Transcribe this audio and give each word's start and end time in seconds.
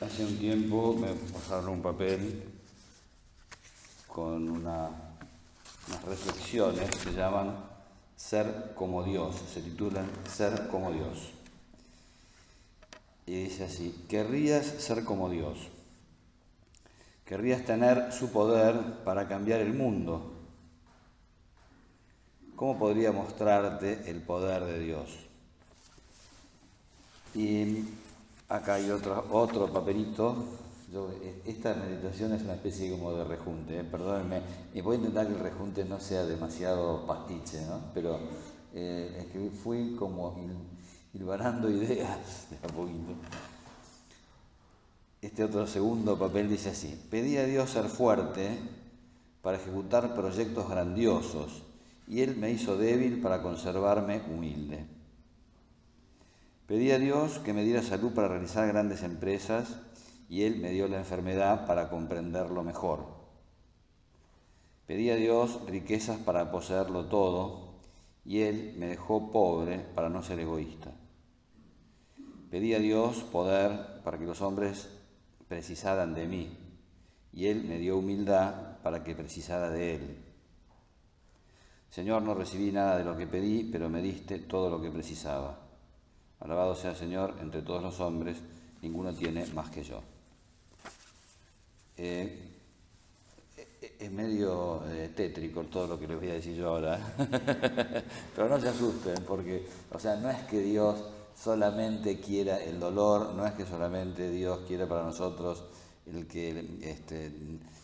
Hace 0.00 0.24
un 0.24 0.38
tiempo 0.38 0.94
me 0.94 1.12
pasaron 1.30 1.68
un 1.68 1.82
papel 1.82 2.42
con 4.06 4.48
una, 4.48 4.88
unas 5.88 6.04
reflexiones 6.06 6.88
que 6.90 6.98
se 6.98 7.12
llaman 7.12 7.54
Ser 8.16 8.72
como 8.74 9.04
Dios, 9.04 9.36
se 9.52 9.60
titulan 9.60 10.10
Ser 10.26 10.68
como 10.68 10.90
Dios. 10.90 11.32
Y 13.26 13.44
dice 13.44 13.64
así, 13.64 14.06
querrías 14.08 14.64
ser 14.64 15.04
como 15.04 15.28
Dios, 15.28 15.68
querrías 17.26 17.66
tener 17.66 18.10
su 18.10 18.32
poder 18.32 19.04
para 19.04 19.28
cambiar 19.28 19.60
el 19.60 19.74
mundo. 19.74 20.32
¿Cómo 22.56 22.78
podría 22.78 23.12
mostrarte 23.12 24.10
el 24.10 24.22
poder 24.22 24.64
de 24.64 24.78
Dios? 24.78 25.10
Y 27.34 27.84
Acá 28.50 28.74
hay 28.74 28.90
otro, 28.90 29.26
otro 29.30 29.72
papelito. 29.72 30.34
esta 31.46 31.72
meditación 31.72 32.32
es 32.32 32.42
una 32.42 32.54
especie 32.54 32.90
como 32.90 33.12
de 33.12 33.22
rejunte, 33.22 33.78
¿eh? 33.78 33.84
perdónenme. 33.84 34.42
Y 34.74 34.80
voy 34.80 34.96
a 34.96 34.98
intentar 34.98 35.28
que 35.28 35.34
el 35.34 35.38
rejunte 35.38 35.84
no 35.84 36.00
sea 36.00 36.24
demasiado 36.24 37.06
pastiche, 37.06 37.64
¿no? 37.66 37.80
Pero 37.94 38.18
eh, 38.74 39.18
es 39.20 39.26
que 39.26 39.50
fui 39.50 39.94
como 39.94 40.34
hilvanando 41.14 41.70
ideas 41.70 42.48
de 42.50 42.56
a 42.56 42.72
poquito. 42.72 43.14
Este 45.22 45.44
otro 45.44 45.64
segundo 45.68 46.18
papel 46.18 46.48
dice 46.48 46.70
así, 46.70 47.00
pedí 47.08 47.36
a 47.36 47.44
Dios 47.44 47.70
ser 47.70 47.84
fuerte 47.84 48.58
para 49.42 49.58
ejecutar 49.58 50.12
proyectos 50.16 50.68
grandiosos 50.68 51.62
y 52.08 52.22
Él 52.22 52.36
me 52.36 52.50
hizo 52.50 52.76
débil 52.76 53.20
para 53.20 53.42
conservarme 53.42 54.22
humilde. 54.28 54.99
Pedí 56.70 56.92
a 56.92 57.00
Dios 57.00 57.40
que 57.40 57.52
me 57.52 57.64
diera 57.64 57.82
salud 57.82 58.12
para 58.12 58.28
realizar 58.28 58.68
grandes 58.68 59.02
empresas 59.02 59.80
y 60.28 60.42
Él 60.42 60.58
me 60.60 60.70
dio 60.70 60.86
la 60.86 60.98
enfermedad 60.98 61.66
para 61.66 61.90
comprenderlo 61.90 62.62
mejor. 62.62 63.06
Pedí 64.86 65.10
a 65.10 65.16
Dios 65.16 65.58
riquezas 65.66 66.18
para 66.18 66.52
poseerlo 66.52 67.06
todo 67.06 67.80
y 68.24 68.42
Él 68.42 68.76
me 68.78 68.86
dejó 68.86 69.32
pobre 69.32 69.80
para 69.80 70.10
no 70.10 70.22
ser 70.22 70.38
egoísta. 70.38 70.92
Pedí 72.52 72.72
a 72.74 72.78
Dios 72.78 73.24
poder 73.24 74.00
para 74.04 74.16
que 74.16 74.26
los 74.26 74.40
hombres 74.40 74.90
precisaran 75.48 76.14
de 76.14 76.28
mí 76.28 76.56
y 77.32 77.46
Él 77.46 77.64
me 77.64 77.78
dio 77.78 77.98
humildad 77.98 78.78
para 78.84 79.02
que 79.02 79.16
precisara 79.16 79.70
de 79.70 79.96
Él. 79.96 80.18
Señor, 81.88 82.22
no 82.22 82.32
recibí 82.34 82.70
nada 82.70 82.96
de 82.96 83.02
lo 83.02 83.16
que 83.16 83.26
pedí, 83.26 83.64
pero 83.64 83.88
me 83.88 84.00
diste 84.00 84.38
todo 84.38 84.70
lo 84.70 84.80
que 84.80 84.92
precisaba. 84.92 85.69
Alabado 86.40 86.74
sea 86.74 86.90
el 86.90 86.96
Señor 86.96 87.34
entre 87.40 87.62
todos 87.62 87.82
los 87.82 88.00
hombres, 88.00 88.38
ninguno 88.82 89.12
tiene 89.12 89.46
más 89.46 89.70
que 89.70 89.82
yo. 89.82 90.00
Eh, 91.96 92.50
es 93.98 94.10
medio 94.10 94.82
eh, 94.88 95.10
tétrico 95.14 95.64
todo 95.64 95.86
lo 95.86 96.00
que 96.00 96.08
les 96.08 96.18
voy 96.18 96.30
a 96.30 96.34
decir 96.34 96.56
yo 96.56 96.68
ahora, 96.68 96.98
pero 98.34 98.48
no 98.48 98.58
se 98.58 98.68
asusten, 98.68 99.22
porque, 99.26 99.66
o 99.92 99.98
sea, 99.98 100.16
no 100.16 100.30
es 100.30 100.42
que 100.44 100.60
Dios 100.60 101.04
solamente 101.36 102.18
quiera 102.18 102.62
el 102.62 102.80
dolor, 102.80 103.34
no 103.34 103.46
es 103.46 103.52
que 103.52 103.66
solamente 103.66 104.30
Dios 104.30 104.60
quiera 104.66 104.88
para 104.88 105.04
nosotros 105.04 105.64
el 106.06 106.26
que 106.26 106.78
este, 106.80 107.30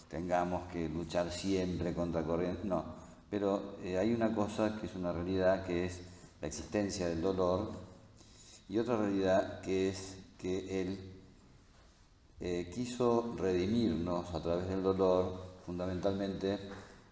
tengamos 0.08 0.66
que 0.72 0.88
luchar 0.88 1.30
siempre 1.30 1.92
contra 1.92 2.22
corriente, 2.22 2.66
no, 2.66 2.84
pero 3.30 3.76
eh, 3.82 3.98
hay 3.98 4.14
una 4.14 4.34
cosa 4.34 4.78
que 4.80 4.86
es 4.86 4.94
una 4.94 5.12
realidad 5.12 5.64
que 5.64 5.84
es 5.84 6.00
la 6.40 6.48
existencia 6.48 7.08
del 7.08 7.20
dolor 7.20 7.85
y 8.68 8.78
otra 8.78 8.96
realidad 8.96 9.60
que 9.60 9.88
es 9.88 10.16
que 10.38 10.82
Él 10.82 10.98
eh, 12.40 12.70
quiso 12.74 13.34
redimirnos 13.36 14.34
a 14.34 14.42
través 14.42 14.68
del 14.68 14.82
dolor, 14.82 15.54
fundamentalmente 15.64 16.58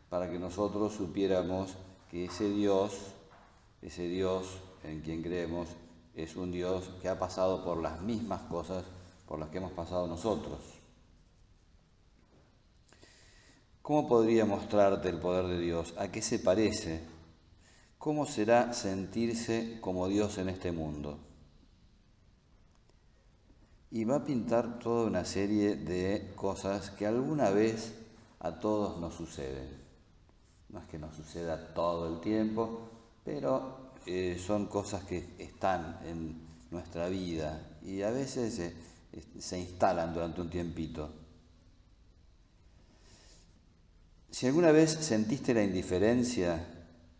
para 0.08 0.30
que 0.30 0.38
nosotros 0.38 0.92
supiéramos 0.92 1.74
que 2.10 2.26
ese 2.26 2.50
Dios, 2.50 2.92
ese 3.82 4.08
Dios 4.08 4.58
en 4.82 5.00
quien 5.00 5.22
creemos, 5.22 5.68
es 6.14 6.36
un 6.36 6.52
Dios 6.52 6.90
que 7.02 7.08
ha 7.08 7.18
pasado 7.18 7.64
por 7.64 7.80
las 7.82 8.00
mismas 8.00 8.42
cosas 8.42 8.84
por 9.26 9.38
las 9.38 9.48
que 9.48 9.58
hemos 9.58 9.72
pasado 9.72 10.06
nosotros. 10.06 10.60
¿Cómo 13.82 14.08
podría 14.08 14.44
mostrarte 14.44 15.08
el 15.08 15.18
poder 15.18 15.46
de 15.46 15.58
Dios? 15.58 15.94
¿A 15.98 16.08
qué 16.08 16.22
se 16.22 16.38
parece? 16.38 17.02
¿Cómo 17.98 18.26
será 18.26 18.72
sentirse 18.72 19.78
como 19.80 20.08
Dios 20.08 20.38
en 20.38 20.48
este 20.48 20.72
mundo? 20.72 21.18
Y 23.94 24.04
va 24.04 24.16
a 24.16 24.24
pintar 24.24 24.80
toda 24.80 25.06
una 25.06 25.24
serie 25.24 25.76
de 25.76 26.32
cosas 26.34 26.90
que 26.90 27.06
alguna 27.06 27.50
vez 27.50 27.92
a 28.40 28.58
todos 28.58 28.98
nos 29.00 29.14
suceden. 29.14 29.68
No 30.70 30.80
es 30.80 30.86
que 30.86 30.98
nos 30.98 31.14
suceda 31.14 31.72
todo 31.74 32.12
el 32.12 32.20
tiempo, 32.20 32.88
pero 33.24 33.92
eh, 34.04 34.36
son 34.44 34.66
cosas 34.66 35.04
que 35.04 35.36
están 35.38 36.00
en 36.06 36.42
nuestra 36.72 37.08
vida 37.08 37.78
y 37.84 38.02
a 38.02 38.10
veces 38.10 38.74
se 39.38 39.58
instalan 39.60 40.12
durante 40.12 40.40
un 40.40 40.50
tiempito. 40.50 41.10
Si 44.28 44.48
alguna 44.48 44.72
vez 44.72 44.90
sentiste 44.90 45.54
la 45.54 45.62
indiferencia, 45.62 46.66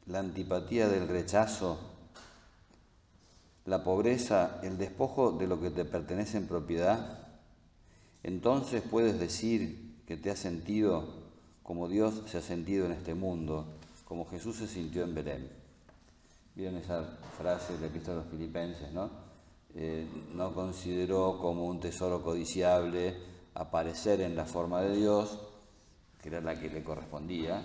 la 0.07 0.19
antipatía 0.19 0.89
del 0.89 1.07
rechazo, 1.07 1.94
la 3.65 3.83
pobreza, 3.83 4.61
el 4.63 4.77
despojo 4.79 5.33
de 5.33 5.47
lo 5.47 5.61
que 5.61 5.71
te 5.71 5.85
pertenece 5.85 6.39
en 6.39 6.47
propiedad, 6.47 7.29
entonces 8.23 8.83
puedes 8.83 9.19
decir 9.19 10.03
que 10.07 10.17
te 10.17 10.31
has 10.31 10.39
sentido 10.39 11.25
como 11.63 11.89
Dios 11.89 12.23
se 12.27 12.39
ha 12.39 12.43
sentido 12.43 12.85
en 12.85 12.93
este 12.93 13.15
mundo, 13.15 13.65
como 14.05 14.27
Jesús 14.27 14.57
se 14.57 14.69
sintió 14.69 15.03
en 15.03 15.15
Belén. 15.15 15.51
¿Vieron 16.55 16.77
esa 16.77 17.19
frase 17.39 17.79
de 17.79 17.87
epístola 17.87 18.19
de 18.19 18.23
los 18.23 18.31
filipenses, 18.31 18.93
no? 18.93 19.11
Eh, 19.75 20.07
no 20.35 20.55
consideró 20.55 21.39
como 21.39 21.65
un 21.65 21.81
tesoro 21.81 22.23
codiciable 22.23 23.17
aparecer 23.55 24.21
en 24.21 24.37
la 24.37 24.45
forma 24.45 24.83
de 24.83 24.95
Dios, 24.95 25.41
que 26.23 26.29
era 26.29 26.43
la 26.43 26.61
que 26.61 26.69
le 26.69 26.85
correspondía, 26.85 27.63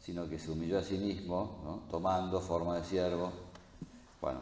sino 0.00 0.28
que 0.28 0.38
se 0.38 0.50
humilló 0.50 0.78
a 0.78 0.82
sí 0.82 0.98
mismo, 0.98 1.86
tomando 1.90 2.40
forma 2.40 2.76
de 2.78 2.84
siervo. 2.84 3.32
Bueno, 4.20 4.40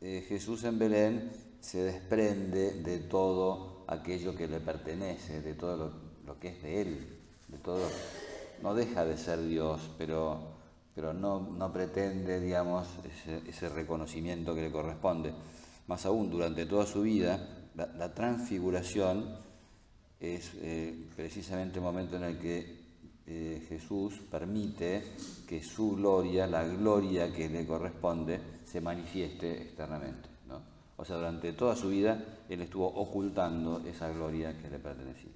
eh, 0.00 0.24
Jesús 0.26 0.64
en 0.64 0.78
Belén 0.78 1.30
se 1.60 1.82
desprende 1.82 2.72
de 2.82 2.98
todo 3.00 3.84
aquello 3.86 4.34
que 4.34 4.48
le 4.48 4.60
pertenece, 4.60 5.42
de 5.42 5.54
todo 5.54 5.92
lo, 6.24 6.38
que 6.38 6.48
es 6.48 6.62
de 6.62 6.80
Él, 6.80 7.18
de 7.48 7.58
todo. 7.58 7.86
No 8.62 8.74
deja 8.74 9.04
de 9.04 9.18
ser 9.18 9.42
Dios, 9.42 9.90
pero, 9.98 10.40
pero 10.94 11.12
no, 11.12 11.70
pretende, 11.72 12.40
digamos, 12.40 12.88
ese, 13.46 13.68
reconocimiento 13.68 14.54
que 14.54 14.62
le 14.62 14.70
corresponde. 14.70 15.34
Más 15.86 16.06
aún, 16.06 16.30
durante 16.30 16.66
toda 16.66 16.86
su 16.86 17.02
vida, 17.02 17.68
la, 17.74 18.14
transfiguración 18.14 19.36
es 20.18 20.52
eh, 20.56 21.08
precisamente 21.16 21.78
el 21.78 21.84
momento 21.84 22.16
en 22.16 22.24
el 22.24 22.38
que 22.38 22.79
eh, 23.32 23.64
Jesús 23.68 24.20
permite 24.28 25.04
que 25.46 25.62
su 25.62 25.94
gloria, 25.94 26.48
la 26.48 26.64
gloria 26.64 27.32
que 27.32 27.48
le 27.48 27.64
corresponde, 27.64 28.40
se 28.64 28.80
manifieste 28.80 29.62
externamente. 29.62 30.28
¿no? 30.48 30.60
O 30.96 31.04
sea, 31.04 31.14
durante 31.16 31.52
toda 31.52 31.76
su 31.76 31.90
vida 31.90 32.40
él 32.48 32.60
estuvo 32.62 32.88
ocultando 32.88 33.84
esa 33.86 34.10
gloria 34.10 34.58
que 34.58 34.68
le 34.68 34.80
pertenecía. 34.80 35.30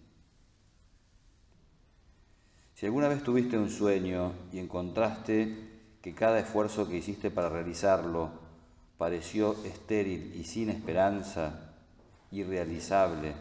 Si 2.75 2.87
alguna 2.87 3.07
vez 3.07 3.23
tuviste 3.23 3.57
un 3.57 3.71
sueño 3.71 4.33
y 4.53 4.59
encontraste 4.59 5.57
que 6.03 6.15
cada 6.15 6.41
esfuerzo 6.41 6.89
que 6.89 6.97
hiciste 6.97 7.31
para 7.31 7.49
realizarlo 7.49 8.31
pareció 8.99 9.53
estéril 9.65 10.35
y 10.35 10.43
sin 10.43 10.69
esperanza, 10.69 11.77
irrealizable, 12.33 13.37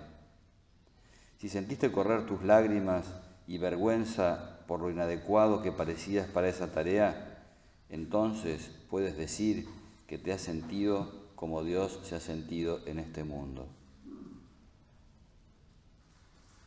si 1.40 1.50
sentiste 1.50 1.92
correr 1.92 2.28
tus 2.28 2.44
lágrimas 2.44 3.23
y 3.48 3.58
vergüenza 3.58 4.60
por 4.68 4.80
lo 4.80 4.90
inadecuado 4.90 5.62
que 5.62 5.72
parecías 5.72 6.28
para 6.28 6.50
esa 6.50 6.72
tarea, 6.72 7.44
entonces 7.90 8.72
puedes 8.90 9.18
decir 9.18 9.68
que 10.08 10.18
te 10.18 10.32
has 10.32 10.42
sentido 10.42 11.24
como 11.36 11.64
Dios 11.64 12.00
se 12.04 12.16
ha 12.16 12.20
sentido 12.20 12.80
en 12.86 13.00
este 13.00 13.24
mundo. 13.24 13.68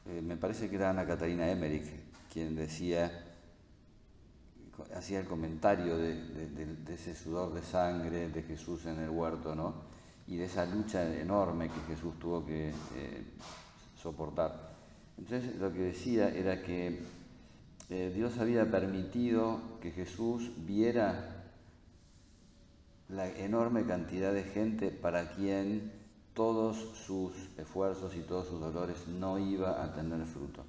Eh, 0.06 0.20
me 0.22 0.36
parece 0.36 0.68
que 0.68 0.76
era 0.76 0.90
Ana 0.90 1.06
Catarina 1.06 1.50
Emmerich 1.50 1.84
quien 2.32 2.54
decía, 2.54 3.24
hacía 4.94 5.20
el 5.20 5.26
comentario 5.26 5.96
de, 5.96 6.76
ese 6.90 7.14
sudor 7.14 7.54
de 7.54 7.62
sangre 7.62 8.28
de 8.28 8.42
Jesús 8.42 8.84
en 8.84 9.00
el 9.00 9.08
huerto, 9.08 9.54
¿no? 9.54 9.74
Y 10.26 10.36
de 10.36 10.44
esa 10.44 10.66
lucha 10.66 11.02
enorme 11.18 11.70
que 11.70 11.94
Jesús 11.94 12.18
tuvo 12.18 12.44
que 12.44 12.74
eh, 12.94 13.24
soportar. 13.96 14.75
Entonces 15.18 15.56
lo 15.56 15.72
que 15.72 15.80
decía 15.80 16.28
era 16.28 16.62
que 16.62 17.00
eh, 17.88 18.12
Dios 18.14 18.38
había 18.38 18.70
permitido 18.70 19.60
que 19.80 19.90
Jesús 19.90 20.50
viera 20.66 21.44
la 23.08 23.28
enorme 23.28 23.86
cantidad 23.86 24.32
de 24.32 24.42
gente 24.42 24.90
para 24.90 25.30
quien 25.30 25.92
todos 26.34 26.76
sus 27.06 27.32
esfuerzos 27.56 28.14
y 28.16 28.20
todos 28.20 28.48
sus 28.48 28.60
dolores 28.60 29.06
no 29.08 29.38
iba 29.38 29.82
a 29.82 29.94
tener 29.94 30.24
fruto. 30.24 30.64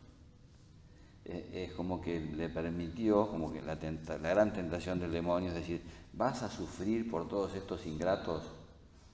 Es 1.25 1.73
como 1.73 1.99
que 1.99 2.21
le 2.21 2.47
permitió, 2.47 3.27
como 3.29 3.51
que 3.51 3.61
la 3.61 3.75
gran 3.75 4.53
tentación 4.53 4.97
del 4.99 5.11
demonio 5.11 5.49
es 5.49 5.55
decir, 5.55 5.81
vas 6.13 6.41
a 6.41 6.49
sufrir 6.49 7.11
por 7.11 7.27
todos 7.27 7.53
estos 7.53 7.85
ingratos, 7.85 8.43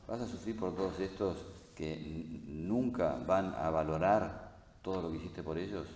vas 0.08 0.22
a 0.22 0.28
sufrir 0.28 0.56
por 0.56 0.76
todos 0.76 1.00
estos 1.00 1.38
que 1.76 2.44
nunca 2.46 3.16
van 3.26 3.56
a 3.56 3.72
valorar 3.72 4.43
todo 4.84 5.02
lo 5.02 5.12
que 5.12 5.18
hiciste 5.18 5.42
por 5.42 5.58
ellos. 5.58 5.88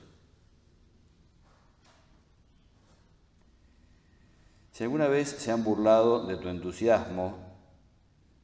Si 4.71 4.83
alguna 4.83 5.07
vez 5.07 5.29
se 5.29 5.51
han 5.51 5.63
burlado 5.63 6.25
de 6.25 6.37
tu 6.37 6.49
entusiasmo, 6.49 7.35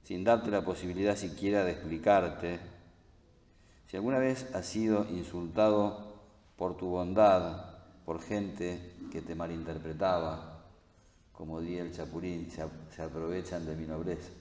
sin 0.03 0.23
darte 0.23 0.51
la 0.51 0.65
posibilidad 0.65 1.15
siquiera 1.15 1.63
de 1.63 1.71
explicarte, 1.71 2.59
si 3.87 3.97
alguna 3.97 4.19
vez 4.19 4.53
has 4.53 4.65
sido 4.65 5.05
insultado 5.09 6.13
por 6.57 6.75
tu 6.75 6.87
bondad, 6.87 7.75
por 8.05 8.21
gente 8.21 8.95
que 9.11 9.21
te 9.21 9.35
malinterpretaba, 9.35 10.65
como 11.31 11.61
di 11.61 11.77
el 11.77 11.93
Chapulín, 11.93 12.49
se, 12.51 12.65
se 12.95 13.01
aprovechan 13.01 13.65
de 13.65 13.75
mi 13.75 13.85
nobleza. 13.85 14.31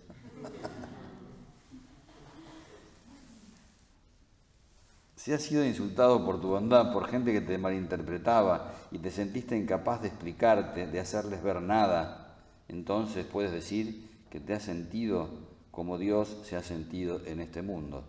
Si 5.23 5.33
has 5.33 5.43
sido 5.43 5.65
insultado 5.65 6.25
por 6.25 6.41
tu 6.41 6.49
bondad, 6.49 6.93
por 6.93 7.07
gente 7.07 7.33
que 7.33 7.41
te 7.41 7.57
malinterpretaba 7.57 8.75
y 8.91 8.99
te 8.99 9.13
sentiste 9.13 9.57
incapaz 9.57 10.03
de 10.03 10.09
explicarte, 10.09 10.89
de 10.89 10.99
hacerles 10.99 11.45
ver 11.45 11.63
nada, 11.63 12.39
entonces 12.67 13.25
puedes 13.25 13.53
decir 13.53 14.11
que 14.31 14.41
te 14.41 14.53
has 14.53 14.65
sentido 14.65 15.29
como 15.71 15.97
Dios 15.97 16.39
se 16.43 16.57
ha 16.57 16.63
sentido 16.65 17.25
en 17.25 17.39
este 17.39 17.63
mundo. 17.63 18.03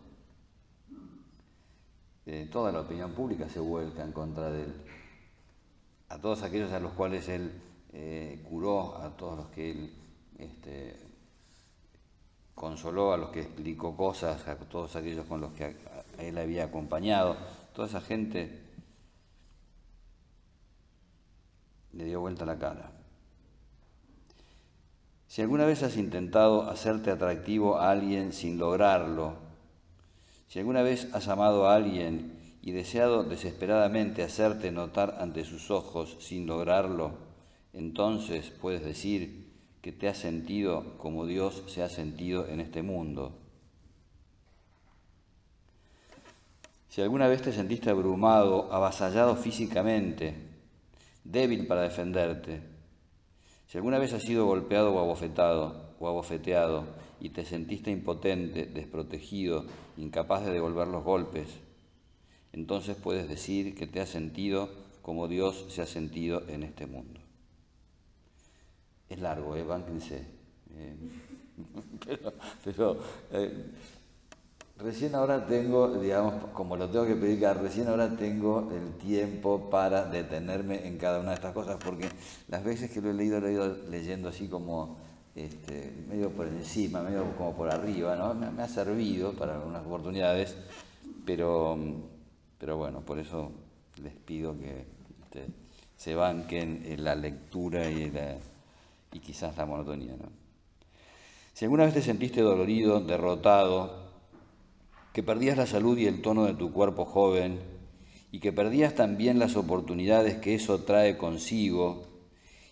Eh, 2.25 2.49
toda 2.51 2.71
la 2.71 2.81
opinión 2.81 3.11
pública 3.11 3.47
se 3.47 3.59
vuelca 3.59 4.03
en 4.03 4.11
contra 4.11 4.49
de 4.49 4.63
él. 4.63 4.73
A 6.09 6.17
todos 6.17 6.41
aquellos 6.41 6.71
a 6.71 6.79
los 6.79 6.93
cuales 6.93 7.29
él 7.29 7.51
eh, 7.93 8.43
curó, 8.49 8.97
a 8.97 9.15
todos 9.15 9.37
los 9.37 9.47
que 9.49 9.69
él 9.69 9.93
este, 10.39 10.95
consoló, 12.63 13.11
a 13.11 13.17
los 13.17 13.29
que 13.31 13.41
explicó 13.41 13.97
cosas, 13.97 14.47
a 14.47 14.55
todos 14.55 14.95
aquellos 14.95 15.25
con 15.25 15.41
los 15.41 15.51
que 15.51 15.75
él 16.17 16.37
había 16.37 16.63
acompañado, 16.63 17.35
toda 17.73 17.89
esa 17.89 17.99
gente 17.99 18.61
le 21.91 22.05
dio 22.05 22.21
vuelta 22.21 22.45
la 22.45 22.57
cara. 22.57 22.89
Si 25.27 25.41
alguna 25.41 25.65
vez 25.65 25.83
has 25.83 25.97
intentado 25.97 26.69
hacerte 26.69 27.11
atractivo 27.11 27.79
a 27.79 27.91
alguien 27.91 28.31
sin 28.31 28.57
lograrlo, 28.57 29.33
si 30.47 30.59
alguna 30.59 30.83
vez 30.83 31.13
has 31.13 31.27
amado 31.27 31.67
a 31.67 31.75
alguien 31.75 32.39
y 32.61 32.71
deseado 32.71 33.25
desesperadamente 33.25 34.23
hacerte 34.23 34.71
notar 34.71 35.17
ante 35.19 35.43
sus 35.43 35.69
ojos 35.69 36.15
sin 36.21 36.47
lograrlo, 36.47 37.11
entonces 37.73 38.51
puedes 38.51 38.85
decir 38.85 39.42
que 39.83 39.91
te 39.91 40.07
has 40.07 40.17
sentido 40.17 40.97
como 40.97 41.25
Dios 41.25 41.61
se 41.67 41.83
ha 41.83 41.89
sentido 41.89 42.47
en 42.47 42.61
este 42.61 42.81
mundo. 42.81 43.33
Si 46.87 47.01
alguna 47.01 47.27
vez 47.27 47.41
te 47.41 47.51
sentiste 47.51 47.89
abrumado, 47.89 48.71
avasallado 48.71 49.35
físicamente, 49.35 50.35
débil 51.25 51.67
para 51.67 51.81
defenderte, 51.81 52.61
si 53.67 53.77
alguna 53.77 53.99
vez 53.99 54.13
has 54.13 54.23
sido 54.23 54.45
golpeado 54.45 54.93
o 54.93 54.99
abofetado 54.99 55.95
o 55.99 56.07
abofeteado 56.07 56.85
y 57.19 57.29
te 57.29 57.43
sentiste 57.43 57.91
impotente, 57.91 58.65
desprotegido, 58.65 59.65
incapaz 59.97 60.45
de 60.45 60.53
devolver 60.53 60.87
los 60.87 61.03
golpes, 61.03 61.49
entonces 62.53 62.95
puedes 62.95 63.27
decir 63.27 63.75
que 63.75 63.87
te 63.87 63.99
has 63.99 64.07
sentido 64.07 64.69
como 65.01 65.27
Dios 65.27 65.65
se 65.67 65.81
ha 65.81 65.87
sentido 65.87 66.47
en 66.47 66.63
este 66.63 66.85
mundo. 66.85 67.22
Es 69.09 69.19
largo, 69.19 69.55
¿eh? 69.55 69.63
Bánquense. 69.63 70.25
Eh, 70.75 70.95
pero, 72.03 72.33
pero 72.63 72.97
eh, 73.31 73.65
Recién 74.83 75.13
ahora 75.13 75.45
tengo, 75.45 75.99
digamos, 75.99 76.33
como 76.51 76.75
lo 76.75 76.89
tengo 76.89 77.05
que 77.05 77.15
predicar, 77.15 77.61
recién 77.61 77.87
ahora 77.87 78.17
tengo 78.17 78.71
el 78.71 78.97
tiempo 78.97 79.69
para 79.69 80.05
detenerme 80.05 80.87
en 80.87 80.97
cada 80.97 81.19
una 81.19 81.29
de 81.29 81.35
estas 81.35 81.53
cosas, 81.53 81.77
porque 81.81 82.09
las 82.47 82.63
veces 82.63 82.89
que 82.89 82.99
lo 82.99 83.11
he 83.11 83.13
leído, 83.13 83.39
lo 83.39 83.47
he 83.47 83.53
ido 83.53 83.77
leyendo 83.89 84.29
así 84.29 84.47
como 84.47 84.97
este, 85.35 85.93
medio 86.09 86.31
por 86.31 86.47
encima, 86.47 87.03
medio 87.03 87.35
como 87.37 87.55
por 87.55 87.69
arriba, 87.69 88.15
¿no? 88.15 88.33
Me, 88.33 88.61
ha 88.61 88.67
servido 88.67 89.33
para 89.33 89.55
algunas 89.55 89.85
oportunidades, 89.85 90.55
pero, 91.23 91.77
pero 92.57 92.75
bueno, 92.75 93.01
por 93.01 93.19
eso 93.19 93.51
les 94.01 94.13
pido 94.15 94.57
que 94.59 94.87
este, 95.21 95.45
se 95.95 96.15
banquen 96.15 96.83
en 96.83 97.03
la 97.03 97.13
lectura 97.13 97.89
y, 97.91 98.11
y 99.13 99.19
quizás 99.19 99.55
la 99.55 99.65
monotonía, 99.65 100.15
¿no? 100.17 100.29
Si 101.53 101.65
alguna 101.65 101.85
vez 101.85 101.93
te 101.93 102.01
sentiste 102.01 102.41
dolorido, 102.41 102.99
derrotado, 102.99 104.11
que 105.13 105.21
perdías 105.21 105.55
la 105.55 105.67
salud 105.67 105.97
y 105.97 106.07
el 106.07 106.21
tono 106.23 106.45
de 106.45 106.55
tu 106.55 106.73
cuerpo 106.73 107.05
joven 107.05 107.59
y 108.31 108.39
que 108.39 108.51
perdías 108.51 108.95
también 108.95 109.37
las 109.37 109.55
oportunidades 109.55 110.37
que 110.37 110.55
eso 110.55 110.81
trae 110.81 111.17
consigo 111.17 112.07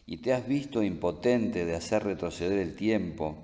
y 0.08 0.18
te 0.18 0.34
has 0.34 0.48
visto 0.48 0.82
impotente 0.82 1.66
de 1.66 1.76
hacer 1.76 2.04
retroceder 2.04 2.58
el 2.58 2.76
tiempo, 2.76 3.38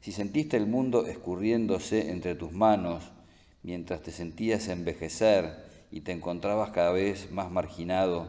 si 0.00 0.12
sentiste 0.12 0.56
el 0.56 0.68
mundo 0.68 1.06
escurriéndose 1.06 2.12
entre 2.12 2.36
tus 2.36 2.52
manos 2.52 3.02
mientras 3.64 4.02
te 4.02 4.12
sentías 4.12 4.68
envejecer 4.68 5.66
y 5.90 6.02
te 6.02 6.12
encontrabas 6.12 6.70
cada 6.70 6.92
vez 6.92 7.32
más 7.32 7.50
marginado, 7.50 8.28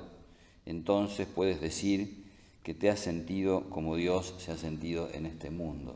entonces 0.66 1.28
puedes 1.28 1.62
decir 1.62 2.27
que 2.68 2.74
te 2.74 2.90
has 2.90 3.00
sentido 3.00 3.70
como 3.70 3.96
Dios 3.96 4.36
se 4.40 4.52
ha 4.52 4.58
sentido 4.58 5.08
en 5.14 5.26
este 5.26 5.52
mundo 5.52 5.96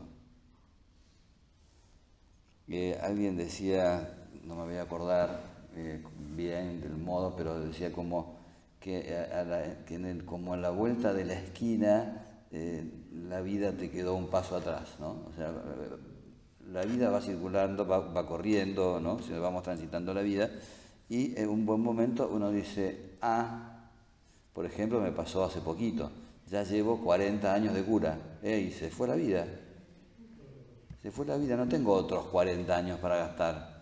alguien 3.02 3.36
decía, 3.36 4.14
no 4.44 4.56
me 4.56 4.64
voy 4.64 4.76
a 4.76 4.82
acordar 4.82 5.40
eh, 5.76 6.02
bien 6.34 6.80
del 6.80 6.96
modo, 6.96 7.34
pero 7.36 7.60
decía 7.60 7.92
como 7.92 8.36
que, 8.80 9.14
a 9.14 10.24
como 10.24 10.54
a 10.54 10.56
la 10.56 10.70
vuelta 10.70 11.12
de 11.12 11.26
la 11.26 11.34
esquina 11.34 12.24
eh, 12.50 12.90
la 13.28 13.42
vida 13.42 13.72
te 13.72 13.90
quedó 13.90 14.14
un 14.14 14.28
paso 14.28 14.56
atrás, 14.56 14.96
¿no? 14.98 15.10
O 15.28 15.32
sea, 15.36 15.52
la 16.70 16.84
vida 16.86 17.10
va 17.10 17.20
circulando, 17.20 17.86
va, 17.86 18.26
corriendo, 18.26 18.98
¿no? 18.98 19.20
Si 19.20 19.32
vamos 19.32 19.62
transitando 19.62 20.14
la 20.14 20.22
vida 20.22 20.50
y 21.10 21.38
en 21.38 21.50
un 21.50 21.66
buen 21.66 21.82
momento 21.82 22.30
uno 22.32 22.50
dice, 22.50 23.16
ah, 23.20 23.90
por 24.54 24.64
ejemplo, 24.64 25.00
me 25.00 25.12
pasó 25.12 25.44
hace 25.44 25.60
poquito, 25.60 26.10
ya 26.52 26.64
llevo 26.64 27.00
40 27.00 27.54
años 27.54 27.72
de 27.72 27.82
cura, 27.82 28.18
y 28.42 28.70
se 28.72 28.90
fue 28.90 29.08
la 29.08 29.14
vida, 29.14 29.46
se 31.00 31.10
fue 31.10 31.24
la 31.24 31.38
vida, 31.38 31.56
no 31.56 31.66
tengo 31.66 31.94
otros 31.94 32.26
40 32.26 32.76
años 32.76 32.98
para 33.00 33.16
gastar. 33.16 33.72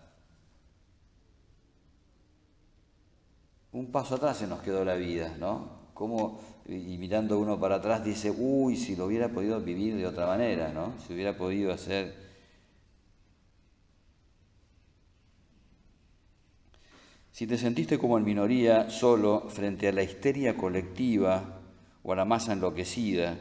Un 3.72 3.90
paso 3.90 4.14
atrás 4.14 4.36
se 4.36 4.46
nos 4.46 4.60
quedó 4.62 4.84
la 4.84 4.94
vida, 4.94 5.34
¿no? 5.36 5.80
Como, 5.94 6.40
y 6.66 6.96
mirando 6.96 7.40
uno 7.40 7.58
para 7.58 7.76
atrás 7.76 8.04
dice, 8.04 8.30
uy, 8.30 8.76
si 8.76 8.94
lo 8.94 9.06
hubiera 9.06 9.28
podido 9.28 9.60
vivir 9.60 9.96
de 9.96 10.06
otra 10.06 10.26
manera, 10.26 10.72
¿no? 10.72 10.94
Si 11.04 11.12
hubiera 11.12 11.36
podido 11.36 11.72
hacer... 11.72 12.30
Si 17.32 17.46
te 17.48 17.58
sentiste 17.58 17.98
como 17.98 18.16
en 18.16 18.24
minoría, 18.24 18.90
solo, 18.90 19.48
frente 19.48 19.88
a 19.88 19.92
la 19.92 20.02
histeria 20.02 20.56
colectiva 20.56 21.59
o 22.02 22.12
a 22.12 22.16
la 22.16 22.24
masa 22.24 22.52
enloquecida, 22.52 23.36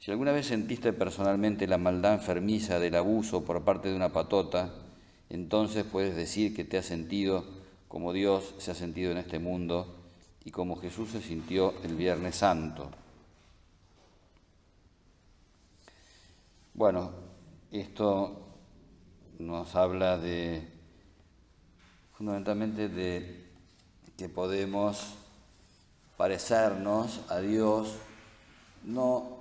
si 0.00 0.10
alguna 0.10 0.32
vez 0.32 0.46
sentiste 0.46 0.94
personalmente 0.94 1.66
la 1.66 1.76
maldad 1.76 2.14
enfermiza 2.14 2.78
del 2.78 2.94
abuso 2.94 3.44
por 3.44 3.62
parte 3.64 3.90
de 3.90 3.96
una 3.96 4.14
patota, 4.14 4.72
entonces 5.28 5.84
puedes 5.84 6.16
decir 6.16 6.56
que 6.56 6.64
te 6.64 6.78
has 6.78 6.86
sentido 6.86 7.44
como 7.86 8.12
Dios 8.12 8.54
se 8.58 8.70
ha 8.70 8.74
sentido 8.74 9.12
en 9.12 9.18
este 9.18 9.38
mundo 9.38 9.94
y 10.44 10.52
como 10.52 10.76
Jesús 10.76 11.10
se 11.10 11.20
sintió 11.20 11.74
el 11.82 11.96
Viernes 11.96 12.36
Santo. 12.36 12.90
Bueno, 16.72 17.10
esto 17.70 18.40
nos 19.38 19.74
habla 19.74 20.16
de 20.16 20.66
fundamentalmente 22.16 22.88
de 22.88 23.50
que 24.16 24.28
podemos 24.30 25.14
parecernos 26.20 27.22
a 27.30 27.40
Dios 27.40 27.96
no 28.84 29.38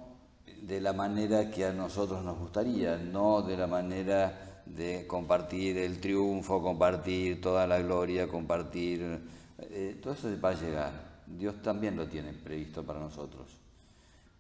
de 0.62 0.80
la 0.80 0.94
manera 0.94 1.52
que 1.52 1.66
a 1.66 1.74
nosotros 1.74 2.24
nos 2.24 2.40
gustaría, 2.40 2.96
no 2.96 3.42
de 3.42 3.58
la 3.58 3.68
manera 3.68 4.62
de 4.66 5.06
compartir 5.06 5.78
el 5.78 6.00
triunfo, 6.00 6.62
compartir 6.62 7.42
toda 7.42 7.68
la 7.68 7.80
gloria, 7.80 8.30
compartir... 8.30 9.20
Eh, 9.60 10.00
todo 10.02 10.14
eso 10.14 10.30
va 10.42 10.52
a 10.52 10.54
llegar. 10.54 10.94
Dios 11.28 11.62
también 11.62 11.98
lo 11.98 12.08
tiene 12.08 12.32
previsto 12.32 12.82
para 12.82 13.02
nosotros. 13.02 13.48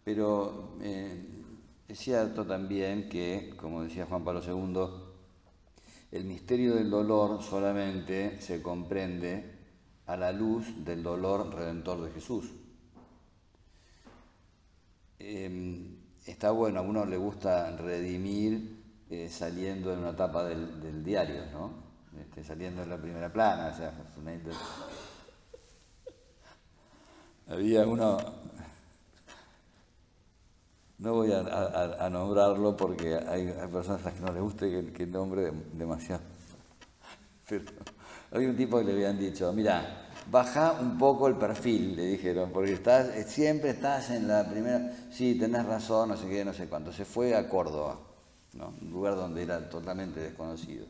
Pero 0.05 0.77
eh, 0.81 1.21
es 1.89 1.99
cierto 1.99 2.45
también 2.45 3.09
que, 3.09 3.53
como 3.57 3.83
decía 3.83 4.05
Juan 4.05 4.23
Pablo 4.23 4.41
II, 4.41 4.79
El 6.13 6.23
misterio 6.23 6.75
del 6.75 6.89
dolor 6.89 7.43
solamente 7.43 8.41
se 8.41 8.61
comprende 8.61 9.58
a 10.09 10.17
la 10.17 10.31
luz 10.31 10.65
del 10.83 11.03
dolor 11.03 11.53
redentor 11.53 12.01
de 12.01 12.09
Jesús. 12.11 12.49
Em, 15.19 15.97
está 16.25 16.49
bueno, 16.49 16.79
a 16.79 16.81
uno 16.81 17.05
le 17.05 17.15
gusta 17.15 17.77
redimir 17.77 18.81
eh, 19.07 19.29
saliendo 19.29 19.93
en 19.93 19.99
una 19.99 20.09
etapa 20.09 20.45
del, 20.45 21.03
diario, 21.03 21.45
¿no? 21.51 21.73
Este, 22.19 22.43
saliendo 22.43 22.81
en 22.81 22.89
la 22.89 22.97
primera 22.97 23.31
plana, 23.31 23.67
o 23.71 23.77
sea. 23.77 23.93
Había 27.47 27.85
uno, 27.85 28.17
no 30.97 31.13
voy 31.13 31.31
a, 31.33 32.09
nombrarlo 32.09 32.75
porque 32.75 33.15
hay, 33.15 33.53
personas 33.71 34.01
a 34.01 34.05
las 34.05 34.13
que 34.15 34.21
no 34.21 34.33
les 34.33 34.41
guste 34.41 34.71
que, 34.71 34.91
que 34.91 35.05
nombre 35.05 35.51
demasiado. 35.73 36.23
había 38.31 38.49
un 38.49 38.55
tipo 38.55 38.77
que 38.79 38.85
le 38.85 38.93
habían 38.93 39.17
dicho, 39.17 39.51
mira, 39.53 40.07
baja 40.29 40.77
un 40.79 40.97
poco 40.97 41.27
el 41.27 41.35
perfil, 41.35 41.95
le 41.95 42.05
dijeron, 42.05 42.51
porque 42.51 42.73
estás, 42.73 43.09
siempre 43.27 43.71
estás 43.71 44.11
en 44.11 44.27
la 44.27 44.47
primera, 44.49 44.91
sí, 45.11 45.35
tenés 45.35 45.65
razón, 45.65 46.09
no 46.09 46.17
sé 46.17 46.27
qué, 46.27 46.45
no 46.45 46.53
sé 46.53 46.67
cuánto. 46.67 46.93
Se 46.93 47.05
fue 47.05 47.35
a 47.35 47.49
Córdoba, 47.49 47.99
¿no? 48.53 48.73
un 48.81 48.91
lugar 48.91 49.15
donde 49.15 49.43
era 49.43 49.69
totalmente 49.69 50.19
desconocido. 50.19 50.85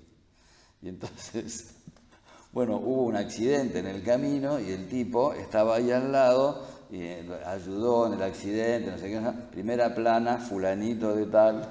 Y 0.81 0.89
entonces, 0.89 1.75
bueno, 2.51 2.77
hubo 2.77 3.03
un 3.03 3.15
accidente 3.15 3.79
en 3.79 3.88
el 3.88 4.03
camino 4.03 4.60
y 4.60 4.72
el 4.72 4.88
tipo 4.88 5.34
estaba 5.34 5.75
ahí 5.75 5.91
al 5.91 6.12
lado 6.12 6.79
y 6.91 7.03
ayudó 7.46 8.08
en 8.08 8.13
el 8.13 8.24
accidente, 8.24 8.91
no 8.91 8.98
sé 8.98 9.12
qué, 9.12 9.22
primera 9.51 9.93
plana, 9.93 10.38
fulanito 10.38 11.15
de 11.15 11.27
tal, 11.27 11.69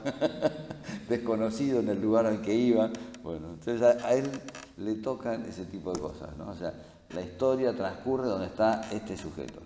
desconocido 1.08 1.80
en 1.80 1.88
el 1.88 2.00
lugar 2.00 2.26
al 2.26 2.40
que 2.40 2.54
iba. 2.54 2.90
Bueno, 3.22 3.48
entonces 3.54 3.82
a, 3.82 4.14
él 4.14 4.30
le 4.78 4.94
tocan 4.96 5.44
ese 5.46 5.64
tipo 5.64 5.92
de 5.92 6.00
cosas, 6.00 6.36
¿no? 6.36 6.50
O 6.50 6.54
sea, 6.54 6.72
la 7.10 7.20
historia 7.20 7.76
transcurre 7.76 8.28
donde 8.28 8.46
está 8.46 8.88
este 8.92 9.16
sujeto. 9.16 9.60